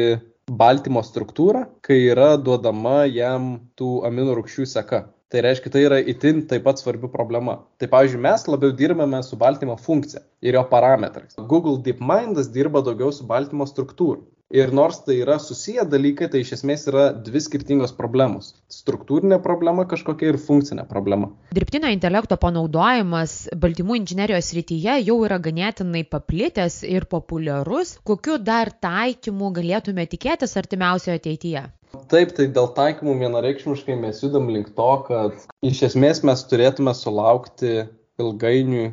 baltymo 0.51 1.01
struktūrą, 1.01 1.65
kai 1.81 1.97
yra 2.11 2.35
duodama 2.37 3.05
jam 3.09 3.47
tų 3.79 4.05
aminų 4.05 4.35
rūgščių 4.39 4.65
seka. 4.69 4.99
Tai 5.33 5.41
reiškia, 5.41 5.71
tai 5.73 5.81
yra 5.87 5.97
itin 5.99 6.43
taip 6.45 6.63
pat 6.67 6.77
svarbi 6.79 7.09
problema. 7.09 7.57
Tai 7.81 7.89
pavyzdžiui, 7.89 8.21
mes 8.21 8.45
labiau 8.47 8.75
dirbame 8.77 9.23
su 9.25 9.39
baltymo 9.41 9.75
funkcija 9.81 10.21
ir 10.45 10.53
jo 10.59 10.63
parametrais. 10.69 11.33
Google 11.49 11.81
DeepMindas 11.81 12.51
dirba 12.53 12.83
daugiau 12.85 13.09
su 13.11 13.25
baltymo 13.25 13.65
struktūra. 13.65 14.21
Ir 14.53 14.69
nors 14.73 14.99
tai 15.01 15.15
yra 15.23 15.39
susiję 15.41 15.87
dalykai, 15.89 16.27
tai 16.29 16.43
iš 16.43 16.51
esmės 16.59 16.83
yra 16.91 17.05
dvi 17.17 17.39
skirtingos 17.41 17.95
problemos. 17.97 18.51
Struktūrinė 18.69 19.39
problema 19.41 19.87
kažkokia 19.89 20.29
ir 20.29 20.37
funkcinė 20.37 20.85
problema. 20.85 21.31
Dirbtinio 21.57 21.89
intelekto 21.89 22.37
panaudojimas 22.37 23.33
baltymų 23.63 23.97
inžinerijos 24.03 24.51
rytyje 24.53 24.99
jau 25.07 25.17
yra 25.25 25.39
ganėtinai 25.41 26.03
paplitęs 26.05 26.83
ir 26.85 27.07
populiarus. 27.09 27.95
Kokiu 28.05 28.37
dar 28.37 28.69
taikymu 28.69 29.49
galėtume 29.57 30.05
tikėtis 30.13 30.53
artimiausioje 30.61 31.17
ateityje? 31.23 31.65
Taip, 32.13 32.37
tai 32.37 32.45
dėl 32.53 32.69
taikymų 32.77 33.17
vienareikšmiškai 33.23 33.97
mes 33.97 34.21
judam 34.21 34.53
link 34.53 34.75
to, 34.77 34.91
kad 35.09 35.41
iš 35.65 35.87
esmės 35.89 36.21
mes 36.27 36.45
turėtume 36.45 36.93
sulaukti 36.93 37.87
ilgainiui 38.21 38.91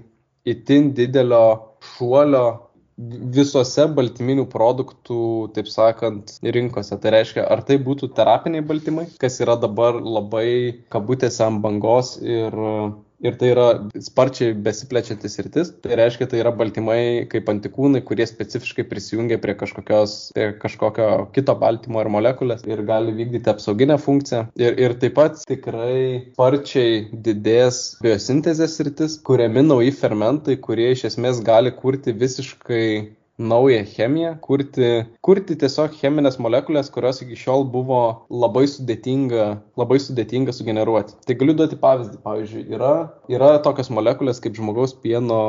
itin 0.48 0.94
didelio 0.96 1.44
šuolio 1.92 2.46
visose 3.34 3.86
baltyminių 3.96 4.46
produktų, 4.52 5.20
taip 5.56 5.70
sakant, 5.72 6.34
rinkose. 6.56 6.98
Tai 7.00 7.14
reiškia, 7.16 7.46
ar 7.54 7.64
tai 7.68 7.78
būtų 7.82 8.12
terapiniai 8.16 8.64
baltymai, 8.66 9.06
kas 9.22 9.40
yra 9.44 9.56
dabar 9.60 9.98
labai 10.00 10.84
kabutėse 10.92 11.44
ant 11.46 11.62
bangos 11.64 12.16
ir 12.22 12.56
ir 13.22 13.38
tai 13.40 13.52
yra 13.54 13.66
sparčiai 14.02 14.54
besiplečiantis 14.66 15.38
rytis. 15.46 15.72
Tai 15.82 15.96
reiškia, 15.98 16.28
tai 16.30 16.42
yra 16.42 16.52
baltymai 16.56 17.28
kaip 17.32 17.50
antikūnai, 17.52 18.02
kurie 18.06 18.26
specifiškai 18.28 18.86
prisijungia 18.90 19.38
prie, 19.42 19.54
prie 19.56 20.48
kažkokio 20.62 21.08
kito 21.34 21.56
baltymo 21.58 22.02
ir 22.02 22.10
molekulės 22.12 22.66
ir 22.68 22.84
gali 22.88 23.14
vykdyti 23.16 23.52
apsauginę 23.52 23.98
funkciją. 24.02 24.44
Ir, 24.60 24.76
ir 24.80 24.96
taip 25.02 25.16
pat 25.18 25.42
tikrai 25.48 26.32
sparčiai 26.32 27.08
didės 27.12 27.82
biosintezės 28.02 28.78
rytis, 28.88 29.18
kuriami 29.26 29.64
nauji 29.66 29.94
fermentai, 29.96 30.58
kurie 30.60 30.92
iš 30.96 31.06
esmės 31.12 31.42
gali 31.44 31.72
kurti 31.76 32.14
visiškai 32.16 32.86
naują 33.48 33.82
chemiją, 33.92 34.32
kurti, 34.44 34.88
kurti 35.26 35.58
tiesiog 35.60 35.98
cheminės 35.98 36.38
molekulės, 36.42 36.90
kurios 36.94 37.22
iki 37.24 37.38
šiol 37.38 37.66
buvo 37.74 38.00
labai 38.30 38.64
sudėtinga, 38.70 39.46
labai 39.80 40.00
sudėtinga 40.02 40.54
sugeneruoti. 40.56 41.18
Tai 41.26 41.38
galiu 41.42 41.58
duoti 41.58 41.78
pavyzdį. 41.82 42.22
Pavyzdžiui, 42.24 42.66
yra, 42.76 42.94
yra 43.32 43.54
tokios 43.64 43.90
molekulės 43.92 44.42
kaip 44.42 44.58
žmogaus 44.58 44.94
pieno 45.04 45.42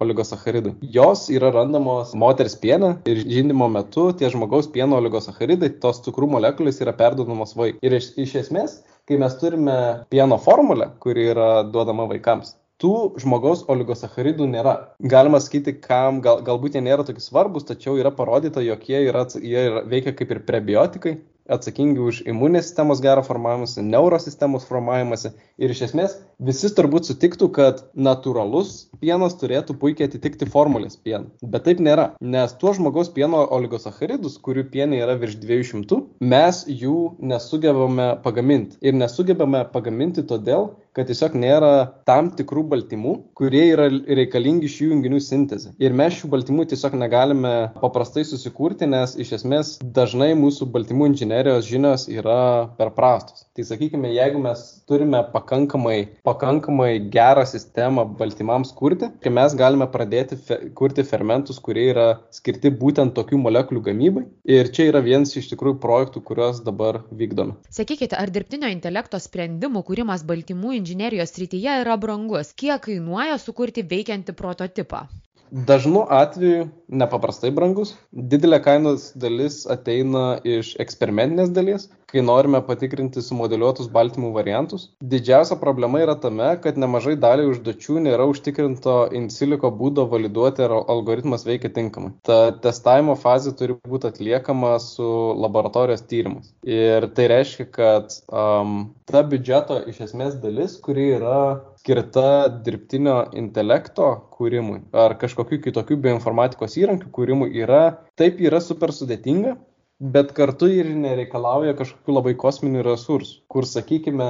oligosacharidai. 0.00 0.74
Jos 0.80 1.28
yra 1.32 1.50
randamos 1.54 2.14
moters 2.16 2.56
piene 2.56 2.94
ir 3.08 3.20
žindimo 3.20 3.68
metu 3.68 4.10
tie 4.16 4.30
žmogaus 4.32 4.70
pieno 4.72 4.96
oligosacharidai, 5.00 5.74
tos 5.82 6.00
cukrų 6.06 6.30
molekulės 6.36 6.80
yra 6.84 6.94
perdodamos 6.96 7.52
vaikui. 7.56 7.80
Ir 7.84 7.98
iš, 7.98 8.12
iš 8.20 8.38
esmės, 8.44 8.78
kai 9.08 9.18
mes 9.20 9.36
turime 9.40 9.76
pieno 10.12 10.38
formulę, 10.40 10.90
kuri 11.04 11.28
yra 11.34 11.50
duodama 11.68 12.08
vaikams, 12.10 12.54
tų 12.80 12.94
žmogaus 13.20 13.64
oligosacharidų 13.72 14.48
nėra. 14.50 14.76
Galima 15.14 15.40
sakyti, 15.42 15.76
kam 15.84 16.22
gal, 16.24 16.40
galbūt 16.46 16.78
jie 16.78 16.84
nėra 16.84 17.04
tokie 17.06 17.22
svarbus, 17.24 17.68
tačiau 17.68 17.98
yra 18.00 18.12
parodyta, 18.14 18.64
jog 18.64 18.86
jie, 18.88 19.04
yra, 19.10 19.26
jie 19.36 19.66
yra, 19.68 19.84
veikia 19.88 20.16
kaip 20.16 20.32
ir 20.34 20.42
prebiotikai, 20.48 21.18
atsakingi 21.50 22.00
už 22.02 22.20
imuninės 22.30 22.68
sistemos 22.68 23.00
gerą 23.02 23.22
formavimąsi, 23.26 23.82
neurosistemos 23.82 24.66
formavimąsi. 24.68 25.32
Ir 25.60 25.72
iš 25.74 25.82
esmės 25.88 26.16
visi 26.50 26.70
turbūt 26.76 27.08
sutiktų, 27.08 27.50
kad 27.56 27.82
natūralus 28.08 28.90
pienas 29.02 29.36
turėtų 29.40 29.76
puikiai 29.80 30.08
atitikti 30.08 30.48
formulės 30.50 30.98
pieną. 31.00 31.30
Bet 31.42 31.66
taip 31.66 31.82
nėra, 31.82 32.10
nes 32.20 32.54
tuo 32.60 32.74
žmogaus 32.76 33.10
pieno 33.16 33.42
oligosacharidus, 33.58 34.38
kurių 34.44 34.68
pienė 34.72 35.02
yra 35.04 35.16
virš 35.20 35.40
200, 35.42 36.00
mes 36.32 36.62
jų 36.68 36.98
nesugebame 37.32 38.12
pagaminti. 38.24 38.78
Ir 38.84 38.96
nesugebame 38.96 39.64
pagaminti 39.74 40.24
todėl, 40.30 40.70
kad 40.96 41.10
tiesiog 41.10 41.36
nėra 41.38 41.72
tam 42.08 42.30
tikrų 42.36 42.64
baltymų, 42.72 43.14
kurie 43.38 43.62
yra 43.72 43.88
reikalingi 43.90 44.70
šių 44.70 44.90
junginių 44.94 45.20
sintezė. 45.22 45.74
Ir 45.82 45.94
mes 45.96 46.18
šių 46.18 46.30
baltymų 46.34 46.66
tiesiog 46.72 46.96
negalime 46.98 47.54
paprastai 47.80 48.24
susikurti, 48.26 48.88
nes 48.90 49.14
iš 49.20 49.34
esmės 49.40 49.76
dažnai 49.82 50.32
mūsų 50.38 50.70
baltymų 50.74 51.12
inžinerijos 51.12 51.68
žinios 51.70 52.08
yra 52.10 52.40
per 52.78 52.94
prastos. 52.96 53.46
Tai 53.54 53.66
sakykime, 53.68 54.10
jeigu 54.16 54.42
mes 54.42 54.64
turime 54.90 55.22
pakankamai, 55.32 55.98
pakankamai 56.26 56.90
gerą 57.14 57.46
sistemą 57.48 58.04
baltymams 58.18 58.74
kurti, 58.76 59.10
tai 59.22 59.32
mes 59.36 59.54
galime 59.58 59.86
pradėti 59.94 60.38
fe, 60.48 60.58
kurti 60.78 61.04
fermentus, 61.06 61.60
kurie 61.62 61.86
yra 61.92 62.08
skirti 62.34 62.72
būtent 62.82 63.14
tokių 63.18 63.40
molekulių 63.44 63.84
gamybai. 63.90 64.26
Ir 64.58 64.72
čia 64.74 64.88
yra 64.90 65.04
vienas 65.06 65.36
iš 65.38 65.52
tikrųjų 65.54 65.78
projektų, 65.84 66.24
kuriuos 66.26 66.62
dabar 66.66 67.02
vykdome. 67.22 67.56
Sakykite, 67.72 68.18
ar 68.18 68.34
dirbtinio 68.34 68.70
intelekto 68.74 69.20
sprendimų 69.22 69.84
kūrimas 69.88 70.26
baltymų 70.28 70.76
inžinerijos 70.80 71.36
srityje 71.36 71.80
yra 71.84 71.96
brangus? 72.00 72.54
Kiek 72.58 72.82
kainuoja 72.88 73.38
sukurti 73.38 73.86
veikiantį 73.86 74.36
prototipą? 74.38 75.06
Dažnu 75.50 76.04
atveju 76.14 76.68
nepaprastai 76.90 77.50
brangus. 77.54 77.94
Didelė 78.12 78.60
kainos 78.62 79.10
dalis 79.18 79.64
ateina 79.70 80.38
iš 80.46 80.76
eksperimentinės 80.82 81.50
dalies, 81.54 81.88
kai 82.10 82.22
norime 82.26 82.60
patikrinti 82.66 83.22
sumodeliuotus 83.22 83.90
baltymų 83.94 84.30
variantus. 84.34 84.88
Didžiausia 85.12 85.58
problema 85.60 86.02
yra 86.02 86.16
tame, 86.22 86.52
kad 86.62 86.78
nemažai 86.78 87.16
daliai 87.22 87.50
užduočių 87.50 87.98
nėra 88.06 88.26
užtikrinto 88.30 88.96
in 89.16 89.26
silico 89.34 89.70
būdo 89.74 90.06
validuoti, 90.10 90.66
ar 90.66 90.76
algoritmas 90.80 91.46
veikia 91.46 91.72
tinkamai. 91.74 92.12
Ta 92.26 92.40
testavimo 92.62 93.16
fazė 93.18 93.54
turi 93.58 93.78
būti 93.86 94.10
atliekama 94.10 94.76
su 94.82 95.10
laboratorijos 95.38 96.06
tyrimais. 96.10 96.50
Ir 96.66 97.10
tai 97.14 97.30
reiškia, 97.34 97.66
kad 97.74 98.14
um, 98.30 98.90
ta 99.10 99.22
biudžeto 99.26 99.82
iš 99.90 100.02
esmės 100.10 100.38
dalis, 100.42 100.78
kuri 100.82 101.12
yra 101.18 101.40
skirta 101.80 102.48
dirbtinio 102.64 103.16
intelekto 103.40 104.10
kūrimui 104.36 104.82
ar 104.92 105.16
kažkokiu 105.20 105.60
kitokiu 105.64 105.96
bioinformatikos 106.04 106.76
įrankiu 106.76 107.08
kūrimui, 107.16 107.50
yra 107.56 108.04
taip 108.20 108.40
yra 108.44 108.60
super 108.60 108.92
sudėtinga, 108.92 109.56
bet 110.00 110.34
kartu 110.36 110.68
ir 110.72 110.90
nereikalauja 110.96 111.76
kažkokių 111.78 112.16
labai 112.18 112.34
kosminių 112.40 112.84
resursų, 112.84 113.40
kur, 113.52 113.68
sakykime, 113.68 114.28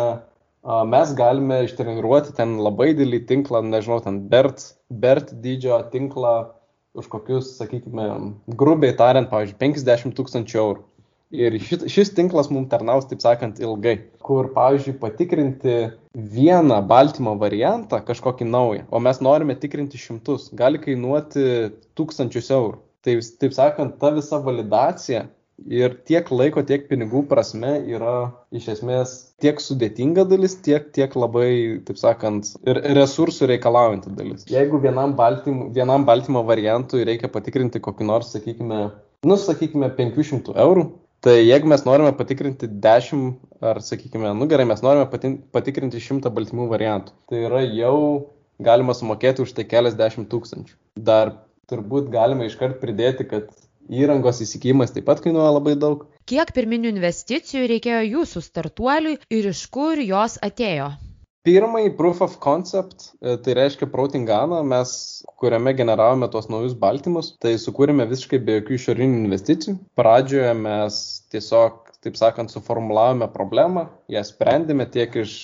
mes 0.95 1.15
galime 1.19 1.65
ištreniruoti 1.67 2.37
ten 2.39 2.59
labai 2.63 2.93
didelį 2.93 3.25
tinklą, 3.27 3.65
nežinau, 3.67 3.99
ten 4.05 4.23
BERT, 4.31 4.67
BERT 4.91 5.35
dydžio 5.43 5.83
tinklą 5.91 6.37
už 6.99 7.07
kokius, 7.11 7.55
sakykime, 7.59 8.07
grubiai 8.61 8.95
tariant, 8.99 9.31
pavyzdžiui, 9.31 9.59
50 9.63 10.17
tūkstančių 10.19 10.63
eurų. 10.63 10.87
Ir 11.31 11.55
šit, 11.62 11.85
šis 11.87 12.11
tinklas 12.16 12.49
mums 12.51 12.71
tarnaus, 12.73 13.07
taip 13.07 13.21
sakant, 13.23 13.61
ilgai, 13.62 13.95
kur, 14.27 14.49
pavyzdžiui, 14.55 14.97
patikrinti 14.99 15.75
vieną 16.11 16.81
baltymo 16.90 17.37
variantą, 17.38 18.01
kažkokį 18.07 18.49
naują, 18.51 18.87
o 18.90 18.99
mes 18.99 19.21
norime 19.23 19.55
tikrinti 19.55 20.01
šimtus, 20.01 20.49
gali 20.59 20.81
kainuoti 20.83 21.45
tūkstančius 21.99 22.51
eurų. 22.57 22.81
Tai, 23.07 23.14
taip 23.40 23.55
sakant, 23.57 23.95
ta 24.03 24.11
visa 24.16 24.40
validacija 24.43 25.29
ir 25.71 25.95
tiek 26.09 26.29
laiko, 26.35 26.64
tiek 26.66 26.88
pinigų 26.88 27.23
prasme 27.31 27.77
yra 27.93 28.33
iš 28.57 28.66
esmės 28.75 29.12
tiek 29.40 29.61
sudėtinga 29.62 30.25
dalis, 30.29 30.57
tiek, 30.64 30.88
tiek 30.97 31.14
labai, 31.16 31.53
taip 31.87 32.01
sakant, 32.01 32.51
ir 32.66 32.81
resursų 32.99 33.49
reikalaujanti 33.53 34.12
dalis. 34.19 34.49
Jeigu 34.51 34.81
vienam, 34.83 35.14
baltym, 35.19 35.69
vienam 35.77 36.05
baltymo 36.09 36.43
variantui 36.49 37.05
reikia 37.07 37.31
patikrinti 37.33 37.83
kokį 37.85 38.09
nors, 38.11 38.35
sakykime, 38.35 38.81
nu, 39.31 39.38
sakykime, 39.40 39.93
500 39.97 40.59
eurų, 40.66 40.88
tai 41.25 41.37
jeigu 41.45 41.69
mes 41.71 41.85
norime 41.87 42.13
patikrinti 42.17 42.69
10 42.85 43.25
ar, 43.61 43.81
sakykime, 43.85 44.33
nu 44.37 44.49
gerai, 44.51 44.67
mes 44.69 44.83
norime 44.85 45.07
patikrinti 45.55 46.01
100 46.01 46.33
baltymų 46.37 46.69
variantų, 46.71 47.17
tai 47.31 47.45
yra 47.49 47.63
jau 47.67 47.97
galima 48.61 48.97
sumokėti 48.97 49.45
už 49.45 49.55
tai 49.57 49.67
keliasdešimt 49.69 50.31
tūkstančių. 50.33 50.77
Dar 51.11 51.35
turbūt 51.71 52.11
galima 52.13 52.49
iškart 52.49 52.81
pridėti, 52.83 53.29
kad 53.29 53.53
įrangos 53.91 54.41
įsigijimas 54.45 54.95
taip 54.95 55.09
pat 55.09 55.23
kainuoja 55.25 55.53
labai 55.57 55.77
daug. 55.79 56.07
Kiek 56.31 56.53
pirminių 56.57 56.93
investicijų 56.95 57.69
reikėjo 57.75 58.03
jūsų 58.07 58.45
startuoliui 58.47 59.19
ir 59.35 59.53
iš 59.53 59.65
kur 59.75 60.01
jos 60.01 60.39
atėjo? 60.47 60.93
Pirmąjį 61.48 61.94
proof 61.96 62.18
of 62.20 62.35
concept, 62.44 63.07
e, 63.24 63.38
tai 63.40 63.55
reiškia 63.57 63.87
protinganą, 63.88 64.59
mes 64.68 64.90
kuriame 65.40 65.72
generavome 65.79 66.29
tuos 66.29 66.50
naujus 66.53 66.74
baltymus, 66.83 67.31
tai 67.40 67.55
sukūrėme 67.62 68.05
visiškai 68.11 68.40
be 68.44 68.59
jokių 68.59 68.74
išorinių 68.76 69.22
investicijų. 69.22 69.79
Pradžioje 69.96 70.50
mes 70.59 70.98
tiesiog, 71.33 71.79
taip 72.05 72.18
sakant, 72.20 72.53
suformulavome 72.53 73.31
problemą, 73.33 73.87
ją 74.12 74.20
sprendėme 74.29 74.85
tiek 74.92 75.16
iš 75.22 75.38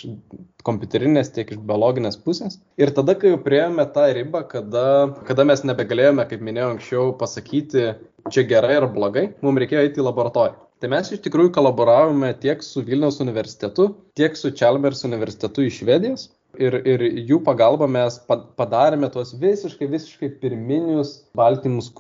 kompiuterinės, 0.69 1.33
tiek 1.33 1.55
iš 1.57 1.63
biologinės 1.65 2.21
pusės. 2.21 2.61
Ir 2.77 2.93
tada, 2.97 3.17
kai 3.17 3.33
jau 3.33 3.41
prieėjome 3.41 3.89
tą 3.97 4.11
ribą, 4.19 4.45
kada, 4.53 4.87
kada 5.29 5.49
mes 5.49 5.65
nebegalėjome, 5.65 6.29
kaip 6.29 6.45
minėjau 6.45 6.75
anksčiau, 6.75 7.09
pasakyti, 7.17 7.89
čia 8.29 8.47
gerai 8.53 8.83
ar 8.83 8.91
blogai, 8.93 9.31
mums 9.41 9.65
reikėjo 9.65 9.89
eiti 9.89 10.05
į 10.05 10.09
laboratoriją. 10.11 10.66
Tai 10.77 10.91
mes 10.93 11.09
iš 11.15 11.23
tikrųjų 11.25 11.55
kolaboravome 11.57 12.29
tiek 12.41 12.61
su 12.65 12.83
Vilniaus 12.85 13.17
universitetu, 13.25 13.87
tiek 14.19 14.35
su 14.37 14.51
Chalmers 14.53 15.07
universitetu 15.09 15.65
iš 15.65 15.79
Švedijos. 15.81 16.27
Ir, 16.57 16.77
ir 16.89 17.03
jų 17.29 17.41
pagalba 17.45 17.89
mes 17.91 18.19
padarėme 18.29 19.09
tuos 19.13 19.33
visiškai, 19.37 19.89
visiškai 19.93 20.31
pirminius 20.41 21.13
baltymus, 21.37 21.91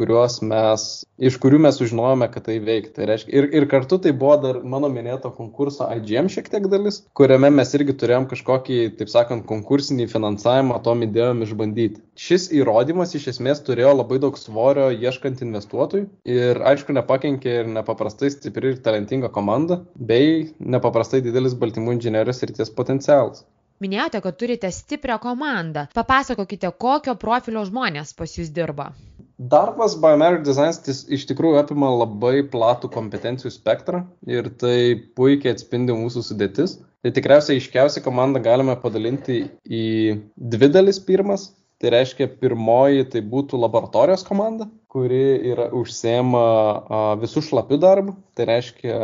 mes, 0.47 0.87
iš 1.19 1.39
kurių 1.43 1.61
mes 1.67 1.79
sužinojome, 1.81 2.29
kad 2.33 2.47
tai 2.49 2.59
veikia. 2.65 2.93
Tai 2.97 3.09
reiškia, 3.11 3.33
ir, 3.37 3.49
ir 3.59 3.67
kartu 3.71 3.99
tai 4.03 4.13
buvo 4.17 4.37
dar 4.41 4.61
mano 4.65 4.89
minėto 4.93 5.31
konkurso 5.35 5.89
IGM 5.97 6.31
šiek 6.33 6.49
tiek 6.53 6.69
dalis, 6.73 7.03
kuriame 7.17 7.51
mes 7.55 7.75
irgi 7.77 7.97
turėjom 8.01 8.29
kažkokį, 8.31 8.79
taip 9.01 9.13
sakant, 9.13 9.47
konkursinį 9.49 10.09
finansavimą 10.13 10.81
tom 10.87 11.05
idėjom 11.07 11.45
išbandyti. 11.47 12.03
Šis 12.17 12.49
įrodymas 12.57 13.13
iš 13.19 13.29
esmės 13.35 13.61
turėjo 13.67 13.93
labai 13.99 14.21
daug 14.23 14.39
svorio 14.41 14.89
ieškant 14.95 15.43
investuotojų 15.45 16.09
ir 16.37 16.63
aišku 16.73 16.97
nepakenkė 16.97 17.59
ir 17.61 17.69
nepaprastai 17.75 18.33
stipri 18.33 18.73
ir 18.73 18.81
talentinga 18.85 19.33
komanda, 19.35 19.83
bei 19.97 20.49
nepaprastai 20.61 21.21
didelis 21.25 21.59
baltymų 21.61 21.99
inžinierijos 21.99 22.43
ir 22.47 22.57
ties 22.57 22.73
potencialas. 22.73 23.45
Minėjote, 23.85 24.23
kad 24.25 24.37
turite 24.41 24.71
stiprią 24.73 25.19
komandą. 25.21 25.87
Papasakokite, 25.97 26.71
kokio 26.81 27.13
profilio 27.21 27.65
žmonės 27.69 28.15
pas 28.17 28.33
jūs 28.39 28.49
dirba. 28.57 28.93
Darbas 29.37 29.99
Biomeric 30.01 30.47
Designs 30.47 31.03
iš 31.13 31.27
tikrųjų 31.29 31.59
apima 31.61 31.91
labai 31.93 32.39
platų 32.53 32.89
kompetencijų 32.95 33.53
spektrą 33.53 34.07
ir 34.25 34.49
tai 34.63 34.97
puikiai 35.19 35.53
atspindi 35.53 35.93
mūsų 35.93 36.23
sudėtis. 36.31 36.79
Tai 37.05 37.13
tikriausiai 37.19 37.61
iškiausiai 37.61 38.05
komandą 38.07 38.41
galime 38.43 38.79
padalinti 38.81 39.43
į 39.69 39.85
dvi 40.41 40.71
dalis 40.73 41.03
pirmas. 41.05 41.51
Tai 41.77 41.91
reiškia, 41.93 42.31
pirmoji 42.41 43.05
tai 43.13 43.21
būtų 43.21 43.59
laboratorijos 43.61 44.23
komanda, 44.25 44.65
kuri 44.97 45.51
yra 45.53 45.67
užsiema 45.77 46.45
visų 47.21 47.43
šlapių 47.51 47.77
darbų, 47.83 48.15
tai 48.33 48.47
reiškia 48.49 48.97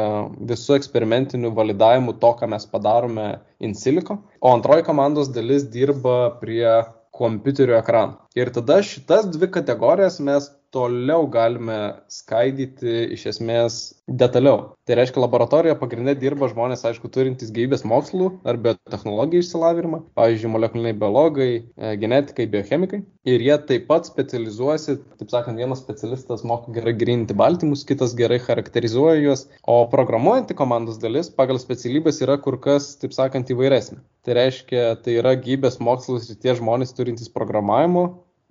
visų 0.48 0.78
eksperimentinių 0.78 1.50
validavimų 1.52 2.16
to, 2.22 2.31
ką 2.38 2.48
mes 2.48 2.64
padarome 2.70 3.26
in 3.61 3.76
silico, 3.76 4.22
o 4.40 4.55
antroji 4.57 4.87
komandos 4.88 5.28
dalis 5.37 5.68
dirba 5.74 6.33
prie 6.40 6.64
kompiuterio 7.12 7.76
ekranų. 7.76 8.16
Ir 8.40 8.48
tada 8.57 8.81
šitas 8.81 9.28
dvi 9.35 9.50
kategorijas 9.52 10.16
mes 10.24 10.48
toliau 10.73 11.27
galime 11.31 11.79
skaidyti 12.11 12.95
iš 13.17 13.27
esmės 13.35 13.79
detaliau. 14.09 14.73
Tai 14.89 14.97
reiškia, 14.99 15.21
laboratorijoje 15.23 15.79
pagrindė 15.79 16.15
dirba 16.19 16.49
žmonės, 16.51 16.83
aišku, 16.89 17.11
turintys 17.13 17.53
gyvybės 17.55 17.85
mokslų 17.89 18.31
ar 18.49 18.59
biotehnologijų 18.65 19.45
išsilavinimą, 19.45 20.01
pavyzdžiui, 20.19 20.51
molekuliniai 20.55 20.97
biologai, 20.99 21.51
e, 21.63 21.93
genetikai, 22.03 22.49
biochemikai. 22.51 23.03
Ir 23.29 23.45
jie 23.45 23.55
taip 23.69 23.87
pat 23.91 24.09
specializuojasi, 24.09 24.97
taip 25.21 25.31
sakant, 25.31 25.61
vienas 25.61 25.85
specialistas 25.85 26.43
moka 26.49 26.75
gerai 26.75 26.97
grinti 26.99 27.37
baltymus, 27.39 27.85
kitas 27.87 28.17
gerai 28.19 28.41
charakterizuoja 28.43 29.21
juos, 29.23 29.47
o 29.63 29.79
programuojanti 29.93 30.59
komandos 30.59 30.99
dalis 31.05 31.31
pagal 31.31 31.61
specialybės 31.63 32.25
yra 32.27 32.41
kur 32.43 32.59
kas, 32.65 32.97
taip 32.99 33.15
sakant, 33.15 33.53
įvairesnė. 33.55 34.01
Tai 34.27 34.37
reiškia, 34.41 34.83
tai 35.05 35.21
yra 35.21 35.37
gyvybės 35.39 35.79
mokslus 35.83 36.29
ir 36.33 36.43
tie 36.43 36.57
žmonės 36.59 36.97
turintys 36.97 37.31
programavimo 37.31 38.09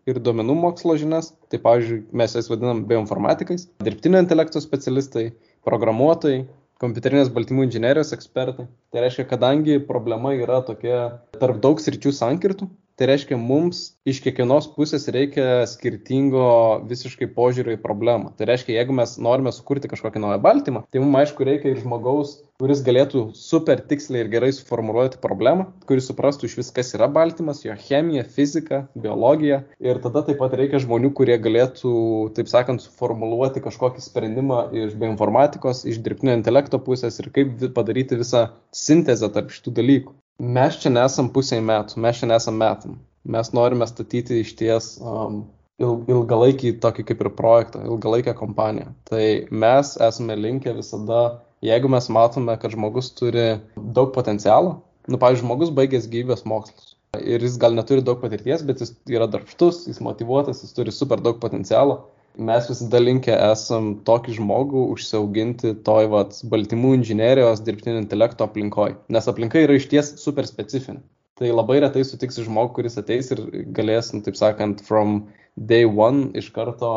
ir 0.09 0.19
duomenų 0.23 0.55
mokslo 0.63 0.95
žinias, 0.99 1.31
tai 1.51 1.59
pavyzdžiui, 1.61 2.01
mes 2.17 2.35
jas 2.37 2.49
vadinam 2.51 2.83
bioinformatikais, 2.89 3.67
dirbtinio 3.85 4.21
intelekto 4.23 4.61
specialistai, 4.63 5.31
programuotojai, 5.67 6.45
kompiuterinės 6.81 7.29
baltymų 7.33 7.67
inžinerijos 7.67 8.13
ekspertai. 8.15 8.65
Tai 8.91 9.03
reiškia, 9.03 9.27
kadangi 9.29 9.77
problema 9.85 10.33
yra 10.33 10.61
tokia 10.65 11.01
tarp 11.37 11.61
daug 11.61 11.81
sričių 11.81 12.13
sankirtų, 12.17 12.67
Tai 13.01 13.07
reiškia, 13.09 13.33
mums 13.33 13.77
iš 14.05 14.19
kiekvienos 14.21 14.67
pusės 14.75 15.07
reikia 15.09 15.63
skirtingo 15.65 16.43
visiškai 16.85 17.31
požiūrio 17.33 17.73
į 17.73 17.79
problemą. 17.81 18.29
Tai 18.37 18.45
reiškia, 18.45 18.75
jeigu 18.75 18.93
mes 18.93 19.15
norime 19.17 19.49
sukurti 19.55 19.89
kažkokį 19.89 20.21
naują 20.21 20.37
baltymą, 20.43 20.83
tai 20.93 21.01
mums 21.01 21.17
aišku 21.23 21.47
reikia 21.49 21.71
ir 21.71 21.81
žmogaus, 21.81 22.35
kuris 22.61 22.83
galėtų 22.85 23.23
super 23.33 23.81
tiksliai 23.89 24.21
ir 24.21 24.29
gerai 24.29 24.51
suformuoluoti 24.53 25.17
problemą, 25.25 25.71
kuris 25.89 26.11
suprastų 26.11 26.45
iš 26.45 26.59
vis, 26.59 26.71
kas 26.77 26.93
yra 26.93 27.09
baltymas, 27.09 27.63
jo 27.65 27.73
chemija, 27.87 28.21
fizika, 28.37 28.83
biologija. 28.93 29.63
Ir 29.81 29.97
tada 30.05 30.21
taip 30.29 30.37
pat 30.45 30.53
reikia 30.61 30.85
žmonių, 30.85 31.15
kurie 31.17 31.41
galėtų, 31.41 31.97
taip 32.37 32.53
sakant, 32.53 32.85
suformuoluoti 32.85 33.65
kažkokį 33.65 34.05
sprendimą 34.05 34.67
iš 34.85 34.93
bioinformatikos, 34.93 35.87
iš 35.89 36.03
dirbtinio 36.05 36.37
intelekto 36.37 36.77
pusės 36.85 37.17
ir 37.17 37.33
kaip 37.33 37.57
padaryti 37.73 38.21
visą 38.21 38.51
sintezę 38.69 39.33
tarp 39.33 39.49
šitų 39.57 39.79
dalykų 39.81 40.20
mes 40.39 40.77
čia 40.81 40.91
nesam 40.93 41.29
pusiai 41.33 41.63
metų, 41.63 41.99
mes 42.01 42.19
čia 42.19 42.29
nesam 42.29 42.57
metam. 42.59 42.99
Mes 43.23 43.51
norime 43.53 43.85
statyti 43.85 44.39
iš 44.41 44.55
ties 44.57 44.87
um, 44.97 45.43
ilgalaikį 45.81 46.75
tokį 46.81 47.05
kaip 47.09 47.21
ir 47.21 47.29
projektą, 47.37 47.83
ilgalaikę 47.85 48.33
kompaniją. 48.37 48.93
Tai 49.09 49.25
mes 49.63 49.93
esame 50.01 50.37
linkę 50.39 50.73
visada, 50.77 51.41
jeigu 51.65 51.91
mes 51.93 52.09
matome, 52.09 52.57
kad 52.61 52.73
žmogus 52.73 53.11
turi 53.17 53.59
daug 53.77 54.13
potencialo, 54.15 54.79
nu, 55.07 55.21
pavyzdžiui, 55.21 55.45
žmogus 55.45 55.73
baigęs 55.77 56.09
gyvybės 56.09 56.45
mokslus. 56.49 56.95
Ir 57.19 57.43
jis 57.43 57.57
gal 57.61 57.75
neturi 57.75 58.01
daug 58.07 58.21
patirties, 58.21 58.63
bet 58.65 58.81
jis 58.81 58.95
yra 59.11 59.27
darbštus, 59.29 59.85
jis 59.89 59.99
motivuotas, 60.01 60.63
jis 60.63 60.73
turi 60.77 60.93
super 60.95 61.21
daug 61.21 61.41
potencialo 61.43 61.99
mes 62.47 62.67
visada 62.69 62.99
linkę 63.01 63.33
esam 63.51 63.91
tokį 64.07 64.35
žmogų 64.39 64.83
užsiauginti 64.95 65.75
toj 65.87 66.09
vat 66.11 66.37
baltymų 66.51 66.95
inžinerijos 66.99 67.63
dirbtinio 67.65 68.01
intelekto 68.01 68.47
aplinkoj, 68.47 68.95
nes 69.13 69.29
aplinka 69.31 69.61
yra 69.61 69.77
išties 69.77 70.15
super 70.21 70.49
specifinė. 70.49 71.01
Tai 71.39 71.49
labai 71.53 71.79
retai 71.81 72.03
sutiksi 72.05 72.43
žmogų, 72.45 72.75
kuris 72.77 72.99
ateis 73.01 73.31
ir 73.33 73.41
galės, 73.73 74.11
nu, 74.13 74.21
taip 74.25 74.37
sakant, 74.37 74.83
from 74.85 75.23
day 75.57 75.87
one 75.87 76.29
iš 76.37 76.51
karto 76.53 76.91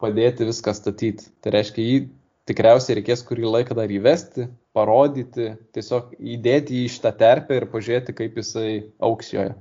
padėti 0.00 0.46
viską 0.48 0.74
statyti. 0.76 1.26
Tai 1.42 1.54
reiškia, 1.56 1.86
jį 1.86 1.96
tikriausiai 2.50 3.00
reikės 3.00 3.24
kurį 3.26 3.48
laiką 3.48 3.76
dar 3.78 3.90
įvesti, 3.90 4.46
parodyti, 4.76 5.54
tiesiog 5.74 6.14
įdėti 6.18 6.84
į 6.84 6.92
šitą 6.94 7.12
terpę 7.18 7.58
ir 7.58 7.66
pažiūrėti, 7.72 8.14
kaip 8.20 8.38
jisai 8.38 8.70
auks 9.02 9.34
joje. 9.34 9.56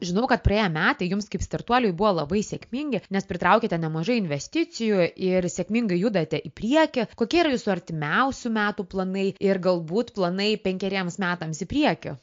Žinau, 0.00 0.24
kad 0.30 0.40
praėję 0.44 0.68
metai 0.72 1.10
jums 1.10 1.28
kaip 1.32 1.42
startuoliui 1.44 1.92
buvo 1.96 2.14
labai 2.22 2.40
sėkmingi, 2.46 3.02
nes 3.12 3.26
pritraukėte 3.28 3.76
nemažai 3.80 4.16
investicijų 4.20 5.10
ir 5.28 5.48
sėkmingai 5.52 5.98
judate 6.00 6.40
į 6.40 6.52
priekį. 6.56 7.06
Kokie 7.20 7.42
yra 7.42 7.52
jūsų 7.52 7.74
artimiausių 7.74 8.52
metų 8.56 8.86
planai 8.94 9.26
ir 9.36 9.60
galbūt 9.66 10.14
planai 10.16 10.54
penkeriems 10.64 11.20
metams 11.20 11.60
į 11.60 11.68
priekį? 11.74 12.16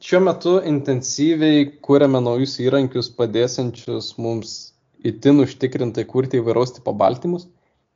Šiuo 0.00 0.22
metu 0.24 0.56
intensyviai 0.64 1.66
kūrėme 1.84 2.22
naujus 2.24 2.56
įrankius 2.64 3.12
padėsiančius 3.14 4.14
mums 4.18 4.58
itin 5.06 5.42
užtikrintai 5.44 6.06
kurti 6.08 6.40
įvairaus 6.40 6.74
tipo 6.78 6.94
baltymus. 6.96 7.46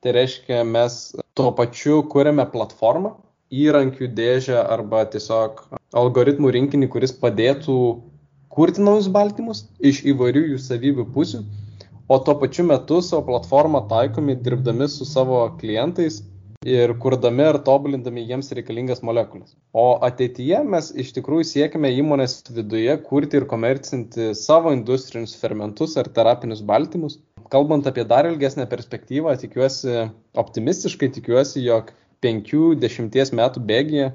Tai 0.04 0.12
reiškia, 0.12 0.62
mes 0.68 1.14
tuo 1.34 1.50
pačiu 1.56 2.02
kūrėme 2.12 2.44
platformą, 2.52 3.16
įrankių 3.50 4.10
dėžę 4.14 4.58
arba 4.60 5.06
tiesiog 5.08 5.62
algoritmų 5.96 6.52
rinkinį, 6.58 6.90
kuris 6.92 7.14
padėtų 7.22 7.78
kurti 8.54 8.82
naujus 8.86 9.08
baltymus 9.10 9.64
iš 9.90 10.04
įvairių 10.12 10.44
jų 10.52 10.60
savybių 10.62 11.08
pusių, 11.14 11.40
o 12.08 12.18
tuo 12.26 12.36
pačiu 12.38 12.66
metu 12.68 13.00
savo 13.02 13.24
platformą 13.32 13.82
taikomi 13.90 14.36
dirbdami 14.46 14.86
su 14.92 15.06
savo 15.08 15.40
klientais 15.60 16.20
ir 16.64 16.94
kurdami 17.00 17.44
ar 17.44 17.58
tobulindami 17.66 18.24
jiems 18.28 18.48
reikalingas 18.56 19.02
molekulės. 19.04 19.52
O 19.76 19.98
ateityje 20.08 20.62
mes 20.74 20.90
iš 21.04 21.12
tikrųjų 21.16 21.48
siekime 21.50 21.90
įmonės 21.98 22.38
viduje 22.56 22.94
kurti 23.08 23.40
ir 23.40 23.48
komercinti 23.50 24.30
savo 24.38 24.72
industrinius 24.76 25.34
fermentus 25.40 25.98
ar 26.00 26.08
terapinius 26.18 26.62
baltymus. 26.64 27.18
Kalbant 27.52 27.86
apie 27.90 28.06
dar 28.08 28.26
ilgesnę 28.30 28.64
perspektyvą, 28.70 29.34
tikiuosi, 29.42 30.06
optimistiškai 30.40 31.10
tikiuosi, 31.18 31.60
jog 31.66 31.92
5-10 32.24 33.34
metų 33.36 33.66
bėgyje 33.68 34.08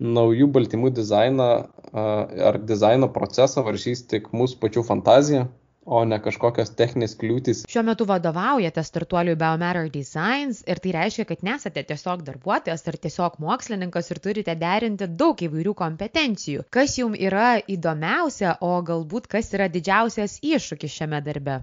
naujų 0.00 0.48
baltymų 0.52 0.90
dizainą 0.96 1.48
ar 1.92 2.58
dizaino 2.64 3.08
procesą 3.12 3.64
varžys 3.66 4.06
tik 4.08 4.30
mūsų 4.32 4.60
pačių 4.62 4.84
fantazija, 4.86 5.46
o 5.84 6.02
ne 6.04 6.18
kažkokios 6.22 6.72
techninės 6.78 7.16
kliūtis. 7.20 7.62
Šiuo 7.70 7.82
metu 7.88 8.06
vadovaujate 8.08 8.82
startuoliui 8.84 9.36
Biomatter 9.40 9.88
Designs 9.92 10.62
ir 10.68 10.80
tai 10.82 10.92
reiškia, 10.96 11.26
kad 11.28 11.42
nesate 11.46 11.82
tiesiog 11.88 12.22
darbuotojas 12.26 12.86
ar 12.86 12.98
tiesiog 13.06 13.40
mokslininkas 13.42 14.12
ir 14.12 14.20
turite 14.22 14.54
derinti 14.60 15.08
daug 15.08 15.40
įvairių 15.40 15.74
kompetencijų. 15.80 16.66
Kas 16.70 16.98
jums 17.00 17.18
yra 17.20 17.56
įdomiausia, 17.64 18.58
o 18.60 18.76
galbūt 18.86 19.28
kas 19.32 19.50
yra 19.56 19.70
didžiausias 19.72 20.38
iššūkis 20.44 21.00
šiame 21.00 21.22
darbe? 21.26 21.62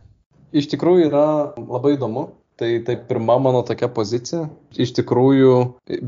Iš 0.52 0.69
tikrųjų 0.73 1.10
yra 1.10 1.26
labai 1.58 1.95
įdomu, 1.97 2.30
Tai 2.57 2.69
tai 2.85 2.95
pirma 3.09 3.37
mano 3.37 3.61
tokia 3.65 3.89
pozicija. 3.93 4.47
Iš 4.81 4.95
tikrųjų, 4.97 5.51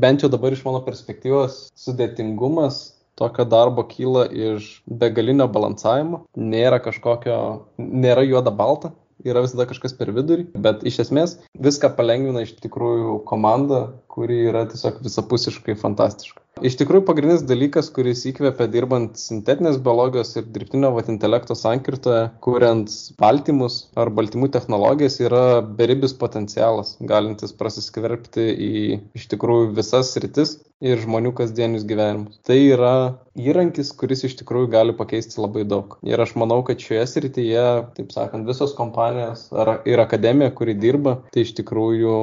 bent 0.02 0.24
jau 0.24 0.30
dabar 0.32 0.56
iš 0.56 0.64
mano 0.66 0.80
perspektyvos, 0.82 1.68
sudėtingumas 1.78 2.80
tokio 3.20 3.44
darbo 3.44 3.84
kyla 3.86 4.24
iš 4.32 4.70
begalinio 5.02 5.46
balansavimo. 5.52 6.24
Nėra 6.34 6.80
kažkokio, 6.82 7.36
nėra 7.78 8.24
juoda 8.26 8.50
balta, 8.50 8.90
yra 9.24 9.42
visada 9.44 9.66
kažkas 9.68 9.94
per 9.96 10.12
vidurį, 10.16 10.48
bet 10.66 10.84
iš 10.88 11.02
esmės 11.04 11.36
viską 11.66 11.92
palengvina 11.98 12.44
iš 12.46 12.54
tikrųjų 12.64 13.20
komanda, 13.28 13.82
kuri 14.10 14.40
yra 14.50 14.64
tiesiog 14.70 15.02
visapusiškai 15.04 15.76
fantastiška. 15.80 16.42
Iš 16.60 16.74
tikrųjų, 16.76 17.06
pagrindinis 17.08 17.42
dalykas, 17.48 17.86
kuris 17.94 18.26
įkvėpia 18.28 18.66
dirbant 18.68 19.16
sintetinės 19.16 19.78
biologijos 19.80 20.34
ir 20.36 20.48
dirbtinio 20.52 20.90
vat, 20.92 21.08
intelekto 21.08 21.56
sankirtoje, 21.56 22.26
kuriant 22.44 22.92
baltymus 23.20 23.78
ar 23.96 24.10
baltymų 24.12 24.50
technologijas, 24.52 25.16
yra 25.24 25.62
beribis 25.64 26.12
potencialas, 26.20 26.98
galintis 27.00 27.56
prasiskverbti 27.56 28.44
į 28.52 28.84
iš 29.16 29.26
tikrųjų 29.32 29.72
visas 29.80 30.12
sritis 30.12 30.58
ir 30.84 31.00
žmonių 31.00 31.32
kasdienius 31.40 31.88
gyvenimus. 31.88 32.36
Tai 32.44 32.60
yra 32.60 32.94
įrankis, 33.40 33.94
kuris 33.96 34.26
iš 34.28 34.36
tikrųjų 34.42 34.68
gali 34.76 34.96
pakeisti 34.96 35.40
labai 35.40 35.64
daug. 35.68 35.96
Ir 36.04 36.20
aš 36.20 36.36
manau, 36.40 36.60
kad 36.66 36.80
šioje 36.80 37.06
srityje, 37.14 37.66
taip 37.96 38.12
sakant, 38.12 38.48
visos 38.48 38.76
kompanijos 38.76 39.48
ar, 39.56 39.78
ir 39.88 40.04
akademija, 40.04 40.52
kuri 40.52 40.76
dirba, 40.76 41.22
tai 41.32 41.48
iš 41.48 41.56
tikrųjų 41.60 42.18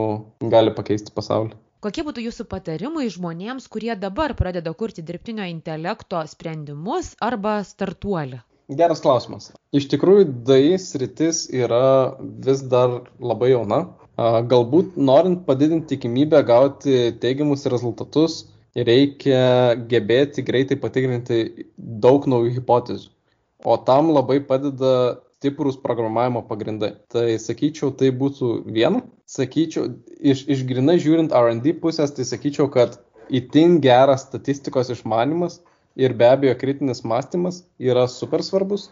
gali 0.54 0.78
pakeisti 0.78 1.18
pasaulį. 1.18 1.58
Kokie 1.78 2.02
būtų 2.02 2.24
jūsų 2.26 2.48
patarimai 2.50 3.06
žmonėms, 3.14 3.68
kurie 3.70 3.94
dabar 4.02 4.34
pradeda 4.38 4.72
kurti 4.74 5.04
dirbtinio 5.06 5.46
intelekto 5.46 6.24
sprendimus 6.26 7.12
arba 7.22 7.60
startuolį? 7.62 8.40
Geras 8.80 9.04
klausimas. 9.04 9.52
Iš 9.78 9.86
tikrųjų, 9.92 10.26
DAI 10.48 10.80
sritis 10.82 11.46
yra 11.54 12.18
vis 12.20 12.64
dar 12.72 13.04
labai 13.22 13.52
jauna. 13.54 13.84
Galbūt 14.18 14.98
norint 14.98 15.46
padidinti 15.46 15.94
tikimybę 15.94 16.42
gauti 16.50 17.14
teigiamus 17.22 17.68
rezultatus, 17.70 18.40
reikia 18.74 19.78
gebėti 19.92 20.44
greitai 20.50 20.80
patikrinti 20.82 21.70
daug 21.78 22.26
naujų 22.26 22.58
hipotezių. 22.58 23.14
O 23.70 23.78
tam 23.86 24.10
labai 24.18 24.42
padeda 24.50 25.22
stiprūs 25.38 25.78
programavimo 25.84 26.42
pagrindai. 26.48 26.96
Tai 27.14 27.28
sakyčiau, 27.42 27.92
tai 27.98 28.10
būtų 28.16 28.52
viena. 28.66 29.04
Sakyčiau, 29.30 29.92
iš, 30.18 30.46
iš 30.50 30.64
grinai 30.70 30.98
žiūrint 31.04 31.36
RD 31.36 31.78
pusės, 31.82 32.14
tai 32.16 32.26
sakyčiau, 32.26 32.70
kad 32.74 32.98
itin 33.30 33.78
geras 33.84 34.26
statistikos 34.26 34.90
išmanimas 34.94 35.60
ir 36.00 36.16
be 36.18 36.30
abejo 36.30 36.56
kritinis 36.58 37.04
mąstymas 37.04 37.64
yra 37.78 38.08
super 38.08 38.44
svarbus, 38.46 38.90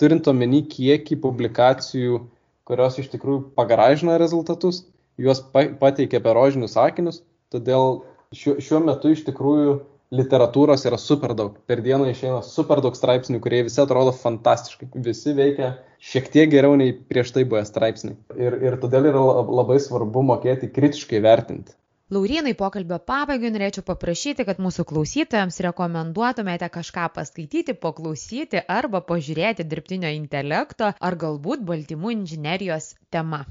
turint 0.00 0.28
omeny 0.30 0.62
kiekį 0.68 1.18
publikacijų, 1.22 2.20
kurios 2.68 2.98
iš 3.00 3.10
tikrųjų 3.14 3.50
pagaražina 3.58 4.18
rezultatus, 4.20 4.84
juos 5.18 5.42
pateikia 5.52 6.20
per 6.22 6.36
rožinius 6.38 6.76
sakinius, 6.76 7.22
todėl 7.50 8.02
šiuo, 8.36 8.58
šiuo 8.62 8.82
metu 8.84 9.14
iš 9.14 9.24
tikrųjų 9.26 9.80
literatūros 10.14 10.84
yra 10.88 10.98
super 10.98 11.34
daug. 11.38 11.58
Per 11.70 11.82
dieną 11.84 12.08
išeina 12.10 12.40
super 12.46 12.82
daug 12.84 12.96
straipsnių, 12.98 13.40
kurie 13.42 13.62
visi 13.66 13.80
atrodo 13.82 14.12
fantastiškai. 14.16 14.90
Visi 15.06 15.34
veikia 15.36 15.74
šiek 16.02 16.30
tiek 16.34 16.50
geriau 16.52 16.78
nei 16.78 16.94
prieš 16.94 17.34
tai 17.36 17.44
buvę 17.48 17.62
straipsniai. 17.68 18.16
Ir, 18.38 18.58
ir 18.66 18.78
todėl 18.82 19.10
yra 19.12 19.22
labai 19.46 19.78
svarbu 19.82 20.24
mokėti 20.32 20.72
kritiškai 20.74 21.22
vertinti. 21.24 21.76
Laurynai, 22.10 22.56
pokalbio 22.58 22.96
pabaigai 23.06 23.52
norėčiau 23.54 23.84
paprašyti, 23.86 24.42
kad 24.48 24.58
mūsų 24.58 24.82
klausytojams 24.90 25.60
rekomenduotumėte 25.62 26.66
kažką 26.74 27.04
paskaityti, 27.14 27.76
paklausyti 27.78 28.64
arba 28.66 28.98
pažiūrėti 29.06 29.62
dirbtinio 29.62 30.10
intelekto 30.16 30.90
ar 30.90 31.18
galbūt 31.20 31.62
baltymų 31.68 32.16
inžinerijos 32.16 32.96
tema. 33.14 33.44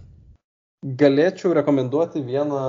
Galėčiau 0.83 1.53
rekomenduoti 1.55 2.19
vieną 2.27 2.59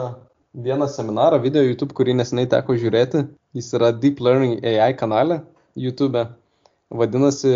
vieną 0.55 0.89
seminarą, 0.89 1.41
video 1.43 1.63
YouTube, 1.63 1.95
kurį 1.97 2.17
nesenai 2.19 2.47
teko 2.51 2.77
žiūrėti. 2.79 3.25
Jis 3.57 3.71
yra 3.79 3.91
Deep 3.93 4.21
Learning 4.23 4.59
AI 4.67 4.93
kanale 4.99 5.43
YouTube. 5.77 6.27
Vadinasi 6.91 7.53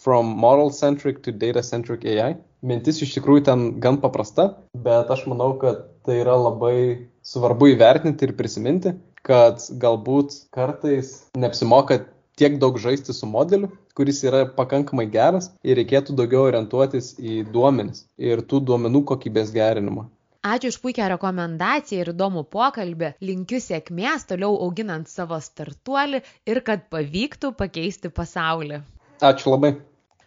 From 0.00 0.30
Model 0.38 0.70
Centric 0.70 1.20
to 1.24 1.32
Data 1.32 1.62
Centric 1.62 2.06
AI. 2.06 2.36
Mintis 2.62 3.00
iš 3.02 3.16
tikrųjų 3.16 3.44
ten 3.48 3.66
gan 3.80 3.98
paprasta, 4.00 4.50
bet 4.76 5.10
aš 5.10 5.24
manau, 5.30 5.54
kad 5.58 5.86
tai 6.04 6.20
yra 6.20 6.36
labai 6.36 7.08
svarbu 7.24 7.70
įvertinti 7.72 8.28
ir 8.28 8.34
prisiminti, 8.36 8.92
kad 9.24 9.64
galbūt 9.80 10.36
kartais 10.52 11.14
neapsimoka 11.40 12.02
tiek 12.40 12.60
daug 12.60 12.76
žaisti 12.80 13.16
su 13.16 13.28
modeliu, 13.28 13.72
kuris 13.96 14.20
yra 14.28 14.44
pakankamai 14.56 15.08
geras 15.12 15.50
ir 15.64 15.80
reikėtų 15.80 16.16
daugiau 16.20 16.46
orientuotis 16.48 17.14
į 17.16 17.42
duomenis 17.52 18.06
ir 18.20 18.44
tų 18.44 18.62
duomenų 18.68 19.04
kokybės 19.08 19.52
gerinimą. 19.56 20.06
Ačiū 20.40 20.70
už 20.72 20.78
puikią 20.80 21.06
rekomendaciją 21.12 22.00
ir 22.00 22.10
įdomų 22.14 22.46
pokalbį. 22.54 23.10
Linkiu 23.20 23.60
sėkmės 23.60 24.24
toliau 24.30 24.56
auginant 24.64 25.10
savo 25.12 25.36
startuolį 25.36 26.22
ir 26.48 26.62
kad 26.64 26.88
pavyktų 26.88 27.52
pakeisti 27.60 28.08
pasaulį. 28.08 28.80
Ačiū 29.20 29.52
labai. 29.52 29.74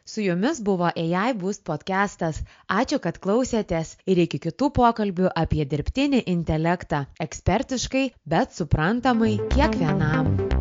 Su 0.05 0.21
jumis 0.21 0.61
buvo 0.61 0.91
AI 0.93 1.33
Boost 1.33 1.63
podcastas. 1.65 2.43
Ačiū, 2.69 2.99
kad 3.01 3.17
klausėtės 3.23 3.97
ir 4.05 4.21
iki 4.27 4.37
kitų 4.45 4.69
pokalbių 4.77 5.31
apie 5.33 5.65
dirbtinį 5.65 6.25
intelektą. 6.27 7.05
Ekspertiškai, 7.17 8.11
bet 8.27 8.53
suprantamai 8.53 9.39
kiekvienam. 9.55 10.52